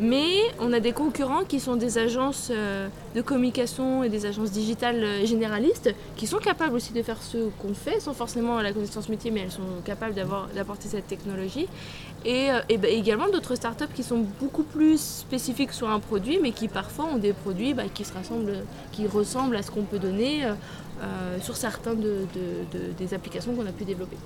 Mais 0.00 0.28
on 0.60 0.72
a 0.72 0.78
des 0.78 0.92
concurrents 0.92 1.42
qui 1.42 1.58
sont 1.58 1.74
des 1.74 1.98
agences 1.98 2.52
euh, 2.52 2.88
de 3.16 3.20
communication 3.20 4.04
et 4.04 4.08
des 4.08 4.26
agences 4.26 4.52
digitales 4.52 5.02
euh, 5.02 5.26
généralistes 5.26 5.92
qui 6.16 6.28
sont 6.28 6.38
capables 6.38 6.76
aussi 6.76 6.92
de 6.92 7.02
faire 7.02 7.20
ce 7.20 7.48
qu'on 7.58 7.74
fait 7.74 7.98
sans 7.98 8.14
forcément 8.14 8.60
la 8.60 8.72
connaissance 8.72 9.08
métier, 9.08 9.32
mais 9.32 9.40
elles 9.40 9.50
sont 9.50 9.82
capables 9.84 10.14
d'apporter 10.14 10.86
cette 10.86 11.08
technologie. 11.08 11.66
Et, 12.24 12.50
euh, 12.50 12.60
bah, 12.78 12.88
également 12.88 13.28
d'autres 13.28 13.56
startups 13.56 13.92
qui 13.92 14.04
sont 14.04 14.24
beaucoup 14.40 14.62
plus 14.62 15.00
spécifiques 15.00 15.72
sur 15.72 15.90
un 15.90 15.98
produit, 15.98 16.38
mais 16.40 16.52
qui 16.52 16.68
parfois 16.68 17.06
ont 17.06 17.18
des 17.18 17.32
produits 17.32 17.74
bah, 17.74 17.84
qui, 17.92 18.04
se 18.04 18.12
rassemblent, 18.12 18.64
qui 18.92 19.08
ressemblent 19.08 19.56
à 19.56 19.62
ce 19.62 19.72
qu'on 19.72 19.82
peut 19.82 19.98
donner 19.98 20.42
sur 21.40 21.56
certains 21.56 21.94
des 21.94 23.14
applications 23.14 23.54
qu'on 23.54 23.66
a 23.66 23.72
pu 23.72 23.84
développer. 23.84 24.16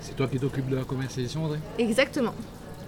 C'est 0.00 0.16
toi 0.16 0.26
qui 0.26 0.38
t'occupes 0.38 0.68
de 0.68 0.76
la 0.76 0.84
commercialisation, 0.84 1.44
André? 1.44 1.58
Exactement. 1.78 2.34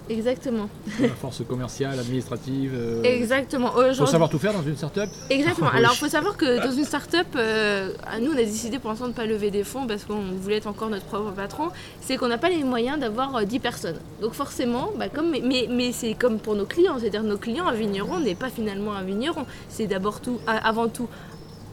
Exactement. 0.09 0.69
La 0.99 1.09
force 1.09 1.43
commerciale, 1.47 1.99
administrative. 1.99 2.73
Euh... 2.75 3.03
Exactement. 3.03 3.71
Il 3.87 3.95
faut 3.95 4.05
savoir 4.05 4.29
tout 4.29 4.39
faire 4.39 4.53
dans 4.53 4.63
une 4.63 4.75
start-up 4.75 5.09
Exactement. 5.29 5.69
Alors, 5.73 5.91
il 5.93 5.97
faut 5.97 6.09
savoir 6.09 6.35
que 6.35 6.63
dans 6.65 6.71
une 6.71 6.83
start-up, 6.83 7.27
euh, 7.35 7.93
nous, 8.19 8.31
on 8.31 8.37
a 8.37 8.43
décidé 8.43 8.79
pour 8.79 8.89
l'instant 8.89 9.05
de 9.05 9.11
ne 9.11 9.15
pas 9.15 9.25
lever 9.25 9.51
des 9.51 9.63
fonds 9.63 9.85
parce 9.85 10.05
qu'on 10.05 10.21
voulait 10.41 10.57
être 10.57 10.67
encore 10.67 10.89
notre 10.89 11.05
propre 11.05 11.31
patron. 11.31 11.69
C'est 12.01 12.17
qu'on 12.17 12.27
n'a 12.27 12.39
pas 12.39 12.49
les 12.49 12.63
moyens 12.63 12.99
d'avoir 12.99 13.45
10 13.45 13.55
euh, 13.55 13.59
personnes. 13.59 13.99
Donc, 14.21 14.33
forcément, 14.33 14.91
bah, 14.97 15.09
comme, 15.09 15.31
mais, 15.31 15.67
mais 15.69 15.91
c'est 15.91 16.15
comme 16.15 16.39
pour 16.39 16.55
nos 16.55 16.65
clients. 16.65 16.97
C'est-à-dire, 16.99 17.23
nos 17.23 17.37
clients, 17.37 17.67
un 17.67 17.73
vigneron 17.73 18.19
n'est 18.19 18.35
pas 18.35 18.49
finalement 18.49 18.93
un 18.93 19.03
vigneron. 19.03 19.45
C'est 19.69 19.87
d'abord 19.87 20.21
tout, 20.21 20.39
avant 20.47 20.87
tout, 20.87 21.07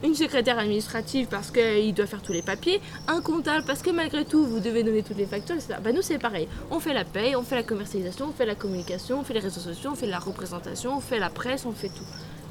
une 0.03 0.15
secrétaire 0.15 0.59
administrative 0.59 1.27
parce 1.29 1.51
qu'il 1.51 1.93
doit 1.93 2.05
faire 2.05 2.21
tous 2.21 2.33
les 2.33 2.41
papiers, 2.41 2.81
un 3.07 3.21
comptable 3.21 3.63
parce 3.65 3.81
que 3.81 3.89
malgré 3.89 4.25
tout 4.25 4.45
vous 4.45 4.59
devez 4.59 4.83
donner 4.83 5.03
toutes 5.03 5.17
les 5.17 5.25
factures, 5.25 5.55
etc. 5.55 5.75
Bah, 5.83 5.91
nous 5.91 6.01
c'est 6.01 6.19
pareil, 6.19 6.47
on 6.71 6.79
fait 6.79 6.93
la 6.93 7.05
paye, 7.05 7.35
on 7.35 7.43
fait 7.43 7.55
la 7.55 7.63
commercialisation, 7.63 8.27
on 8.29 8.33
fait 8.33 8.45
la 8.45 8.55
communication, 8.55 9.19
on 9.19 9.23
fait 9.23 9.33
les 9.33 9.39
réseaux 9.39 9.61
sociaux, 9.61 9.91
on 9.93 9.95
fait 9.95 10.07
la 10.07 10.19
représentation, 10.19 10.97
on 10.97 11.01
fait 11.01 11.19
la 11.19 11.29
presse, 11.29 11.65
on 11.65 11.71
fait 11.71 11.89
tout. 11.89 12.05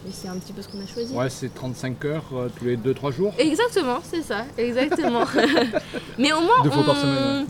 Et 0.09 0.13
c'est 0.13 0.29
un 0.29 0.37
petit 0.39 0.53
peu 0.53 0.63
ce 0.63 0.69
qu'on 0.69 0.81
a 0.81 0.87
choisi. 0.87 1.13
Ouais, 1.13 1.29
c'est 1.29 1.53
35 1.53 2.05
heures 2.05 2.25
euh, 2.33 2.49
tous 2.57 2.65
les 2.65 2.77
2-3 2.77 3.13
jours. 3.13 3.35
Exactement, 3.39 3.99
c'est 4.05 4.23
ça, 4.23 4.45
exactement. 4.57 5.25
Mais 6.19 6.33
au 6.33 6.43
moins, 6.43 6.63
on... 6.65 7.47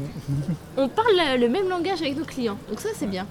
on 0.78 0.88
parle 0.88 1.38
le 1.38 1.48
même 1.48 1.68
langage 1.68 2.00
avec 2.00 2.16
nos 2.16 2.24
clients. 2.24 2.56
Donc 2.70 2.80
ça, 2.80 2.88
c'est 2.94 3.08
bien. 3.08 3.26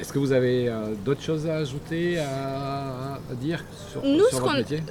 Est-ce 0.00 0.12
que 0.12 0.18
vous 0.18 0.32
avez 0.32 0.68
euh, 0.68 0.94
d'autres 1.04 1.22
choses 1.22 1.48
à 1.48 1.56
ajouter, 1.56 2.18
à, 2.18 3.18
dire 3.40 3.64
sur, 3.90 4.02
Nous, 4.04 4.22
votre 4.32 4.54
métier? 4.54 4.82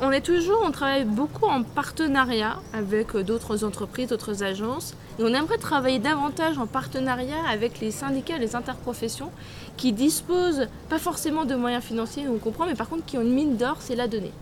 on, 0.00 0.10
est 0.10 0.22
toujours, 0.22 0.62
on 0.64 0.70
travaille 0.70 1.04
beaucoup 1.04 1.44
en 1.44 1.62
partenariat 1.62 2.56
avec 2.72 3.14
euh, 3.14 3.22
d'autres 3.22 3.64
entreprises, 3.64 4.08
d'autres 4.08 4.42
agences, 4.42 4.94
et 5.18 5.24
on 5.24 5.34
aimerait 5.34 5.58
travailler 5.58 5.98
davantage 5.98 6.56
en 6.58 6.66
partenariat 6.66 7.44
avec 7.50 7.80
les 7.80 7.90
syndicats, 7.90 8.38
les 8.38 8.56
interprofessions, 8.56 9.30
qui 9.76 9.92
disposent 9.92 10.68
pas 10.88 10.98
forcément 10.98 11.44
de 11.44 11.54
moyens 11.54 11.84
financiers, 11.84 12.24
on 12.28 12.38
comprend, 12.38 12.64
mais 12.66 12.74
par 12.74 12.88
contre 12.88 13.04
qui 13.04 13.18
ont 13.18 13.22
une 13.22 13.34
mine 13.34 13.56
d'or, 13.56 13.76
c'est 13.80 13.96
la 13.96 14.08
donnée. 14.08 14.32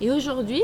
Et 0.00 0.10
aujourd'hui, 0.10 0.62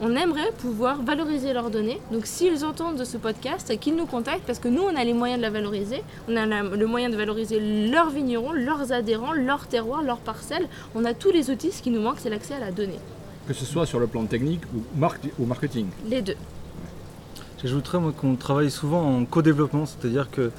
on 0.00 0.14
aimerait 0.14 0.52
pouvoir 0.58 1.02
valoriser 1.02 1.52
leurs 1.52 1.70
données. 1.70 2.00
Donc 2.12 2.26
s'ils 2.26 2.64
entendent 2.64 2.96
de 2.96 3.04
ce 3.04 3.16
podcast, 3.16 3.76
qu'ils 3.78 3.96
nous 3.96 4.06
contactent 4.06 4.44
parce 4.46 4.58
que 4.58 4.68
nous, 4.68 4.82
on 4.82 4.94
a 4.94 5.04
les 5.04 5.12
moyens 5.12 5.38
de 5.38 5.42
la 5.42 5.50
valoriser. 5.50 6.02
On 6.28 6.36
a 6.36 6.46
le 6.46 6.86
moyen 6.86 7.10
de 7.10 7.16
valoriser 7.16 7.88
leurs 7.90 8.10
vignerons, 8.10 8.52
leurs 8.52 8.92
adhérents, 8.92 9.32
leurs 9.32 9.66
terroirs, 9.66 10.02
leurs 10.02 10.18
parcelles. 10.18 10.68
On 10.94 11.04
a 11.04 11.14
tous 11.14 11.30
les 11.30 11.50
outils. 11.50 11.72
Ce 11.72 11.82
qui 11.82 11.90
nous 11.90 12.00
manque, 12.00 12.18
c'est 12.18 12.30
l'accès 12.30 12.54
à 12.54 12.60
la 12.60 12.70
donnée. 12.70 12.98
Que 13.46 13.54
ce 13.54 13.64
soit 13.64 13.86
sur 13.86 13.98
le 13.98 14.06
plan 14.06 14.24
technique 14.26 14.62
ou, 14.74 15.44
marketing 15.46 15.86
Les 16.06 16.22
deux. 16.22 16.36
J'ajouterais 17.62 17.98
qu'on 18.16 18.36
travaille 18.36 18.70
souvent 18.70 19.02
en 19.02 19.24
co-développement, 19.24 19.84
c'est-à-dire 19.86 20.30
que 20.30 20.52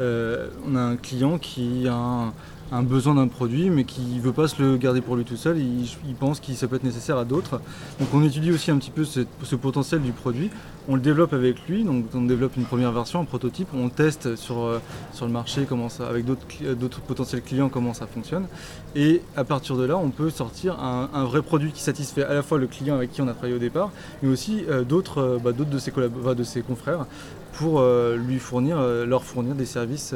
euh, 0.00 0.48
on 0.68 0.74
a 0.76 0.80
un 0.80 0.96
client 0.96 1.38
qui 1.38 1.86
a 1.88 1.94
un, 1.94 2.32
un 2.72 2.82
besoin 2.82 3.14
d'un 3.14 3.28
produit, 3.28 3.70
mais 3.70 3.84
qui 3.84 4.00
ne 4.02 4.20
veut 4.20 4.32
pas 4.32 4.48
se 4.48 4.62
le 4.62 4.76
garder 4.76 5.00
pour 5.00 5.16
lui 5.16 5.24
tout 5.24 5.36
seul. 5.36 5.58
Il, 5.58 6.14
pense 6.18 6.40
que 6.40 6.52
ça 6.52 6.66
peut 6.66 6.76
être 6.76 6.84
nécessaire 6.84 7.18
à 7.18 7.24
d'autres. 7.24 7.60
Donc 7.98 8.08
on 8.14 8.22
étudie 8.22 8.52
aussi 8.52 8.70
un 8.70 8.78
petit 8.78 8.90
peu 8.90 9.04
ce, 9.04 9.20
potentiel 9.56 10.00
du 10.00 10.12
produit. 10.12 10.50
On 10.88 10.96
le 10.96 11.00
développe 11.00 11.32
avec 11.32 11.66
lui, 11.66 11.82
donc 11.84 12.06
on 12.14 12.22
développe 12.22 12.56
une 12.56 12.64
première 12.64 12.92
version, 12.92 13.20
un 13.20 13.24
prototype. 13.24 13.68
On 13.74 13.88
teste 13.88 14.36
sur, 14.36 14.60
euh, 14.60 14.80
sur 15.12 15.26
le 15.26 15.32
marché 15.32 15.66
comment 15.68 15.88
ça, 15.88 16.08
avec 16.08 16.24
d'autres 16.24 17.00
potentiels 17.00 17.42
clients 17.42 17.68
comment 17.68 17.94
ça 17.94 18.06
fonctionne. 18.06 18.46
Et 18.94 19.22
à 19.36 19.44
partir 19.44 19.76
de 19.76 19.84
là, 19.84 19.96
on 19.96 20.10
peut 20.10 20.30
sortir 20.30 20.78
un, 20.80 21.24
vrai 21.24 21.42
produit 21.42 21.72
qui 21.72 21.80
satisfait 21.80 22.24
à 22.24 22.34
la 22.34 22.42
fois 22.42 22.58
le 22.58 22.66
client 22.66 22.94
avec 22.94 23.12
qui 23.12 23.22
on 23.22 23.28
a 23.28 23.32
travaillé 23.32 23.54
au 23.54 23.58
départ, 23.58 23.90
mais 24.22 24.28
aussi 24.28 24.64
euh, 24.68 24.84
d'autres 24.84 25.18
euh, 25.18 25.38
bah, 25.42 25.52
de, 25.52 25.78
ses 25.78 25.90
de 25.90 26.44
ses 26.44 26.62
confrères 26.62 27.06
pour 27.52 27.80
lui 28.16 28.40
fournir, 28.40 28.80
leur 29.06 29.22
fournir 29.22 29.54
des 29.54 29.64
services 29.64 30.12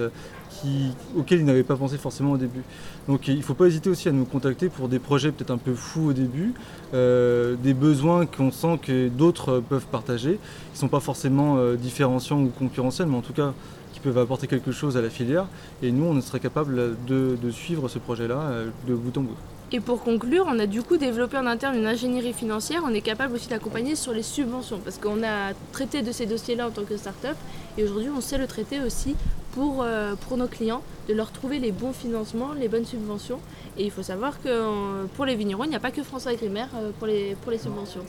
auxquels 1.17 1.41
ils 1.41 1.45
n'avaient 1.45 1.63
pas 1.63 1.77
pensé 1.77 1.99
forcément 1.99 2.33
au 2.33 2.37
début. 2.37 2.63
Donc 3.07 3.29
il 3.29 3.37
ne 3.37 3.43
faut 3.43 3.55
pas 3.55 3.67
hésiter 3.67 3.91
aussi 3.91 4.09
à 4.09 4.13
nous 4.13 4.25
contacter 4.25 4.69
pour 4.69 4.89
des 4.89 4.99
projets 4.99 5.33
peut-être 5.33 5.51
un 5.51 5.59
peu 5.59 5.75
fous 5.75 6.09
au 6.09 6.13
début, 6.13 6.55
euh, 6.95 7.57
des 7.63 7.75
besoins 7.75 8.27
qu'on 8.27 8.51
sent 8.51 8.79
que 8.83 9.09
d'autres 9.09 9.61
peuvent 9.61 9.87
partager, 9.87 10.33
qui 10.33 10.75
ne 10.75 10.79
sont 10.79 10.89
pas 10.89 11.01
forcément 11.01 11.57
euh, 11.57 11.77
différenciants 11.77 12.41
ou 12.41 12.49
concurrentiels, 12.49 13.09
mais 13.09 13.17
en 13.17 13.23
tout 13.23 13.33
cas 13.33 13.53
qui 13.93 14.01
peuvent 14.01 14.19
apporter 14.19 14.47
quelque 14.47 14.73
chose 14.73 14.97
à 14.97 15.01
la 15.01 15.11
filière. 15.11 15.47
Et 15.83 15.91
nous, 15.91 16.05
on 16.05 16.21
serait 16.21 16.41
capable 16.41 16.97
de, 17.07 17.51
suivre 17.51 17.89
ce 17.89 17.99
projet-là 17.99 18.39
euh, 18.39 18.69
de 18.87 18.95
bout 18.95 19.17
en 19.19 19.23
bout. 19.23 19.37
Et 19.71 19.81
pour 19.81 20.03
conclure, 20.03 20.47
on 20.49 20.59
a 20.59 20.67
du 20.67 20.83
coup 20.83 20.97
développé 20.97 21.37
en 21.37 21.47
interne 21.47 21.77
une 21.77 21.87
ingénierie 21.87 22.33
financière. 22.33 22.83
On 22.87 22.95
est 22.95 23.03
capable 23.03 23.35
aussi 23.35 23.49
d'accompagner 23.49 23.97
sur 23.97 24.13
les 24.13 24.23
subventions 24.23 24.79
parce 24.83 24.97
qu'on 24.97 25.23
a 25.23 25.53
traité 25.73 26.01
de 26.01 26.11
ces 26.11 26.25
dossiers-là 26.25 26.69
en 26.69 26.71
tant 26.71 26.85
que 26.85 26.97
start-up 26.97 27.37
et 27.77 27.85
aujourd'hui 27.85 28.09
on 28.17 28.23
sait 28.23 28.39
le 28.39 28.47
traiter 28.47 28.81
aussi 28.81 29.15
pour, 29.59 29.83
euh, 29.83 30.15
pour 30.15 30.37
nos 30.37 30.47
clients, 30.47 30.83
de 31.09 31.15
leur 31.15 31.33
trouver 31.33 31.59
les 31.59 31.73
bons 31.73 31.93
financements, 31.93 32.53
les 32.53 32.69
bonnes 32.69 32.85
subventions. 32.85 33.41
Et 33.77 33.85
il 33.85 33.91
faut 33.91 34.05
savoir 34.05 34.41
que 34.41 34.49
euh, 34.49 35.07
pour 35.17 35.25
les 35.25 35.35
vignerons, 35.35 35.65
il 35.65 35.71
n'y 35.71 35.75
a 35.75 35.81
pas 35.81 35.91
que 35.91 36.05
François 36.05 36.33
Grimaire 36.35 36.69
euh, 36.77 36.93
pour, 36.97 37.09
les, 37.09 37.35
pour 37.43 37.51
les 37.51 37.59
subventions. 37.59 38.03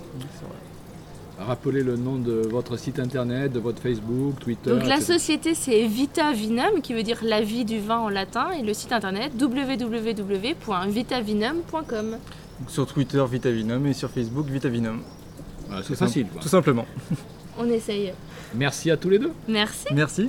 Rappelez 1.39 1.81
le 1.81 1.97
nom 1.97 2.17
de 2.17 2.47
votre 2.47 2.77
site 2.77 2.99
internet, 2.99 3.51
de 3.51 3.59
votre 3.59 3.81
Facebook, 3.81 4.37
Twitter. 4.39 4.69
Donc 4.69 4.85
la 4.85 5.01
société 5.01 5.55
c'est 5.55 5.87
Vita 5.87 6.33
Vinum 6.33 6.81
qui 6.83 6.93
veut 6.93 7.01
dire 7.01 7.17
la 7.23 7.41
vie 7.41 7.65
du 7.65 7.79
vin 7.79 7.97
en 7.97 8.09
latin 8.09 8.51
et 8.51 8.61
le 8.61 8.75
site 8.75 8.93
internet 8.93 9.31
www.vitavinum.com. 9.41 12.17
Sur 12.67 12.85
Twitter 12.85 13.25
Vitavinum 13.31 13.87
et 13.87 13.93
sur 13.93 14.11
Facebook 14.11 14.45
Vitavinum. 14.47 15.01
c'est 15.81 15.95
facile. 15.95 16.27
Tout 16.39 16.49
simplement. 16.49 16.85
On 17.57 17.67
essaye. 17.69 18.13
Merci 18.53 18.91
à 18.91 18.97
tous 18.97 19.09
les 19.09 19.19
deux. 19.19 19.31
Merci. 19.47 19.85
Merci. 19.93 20.27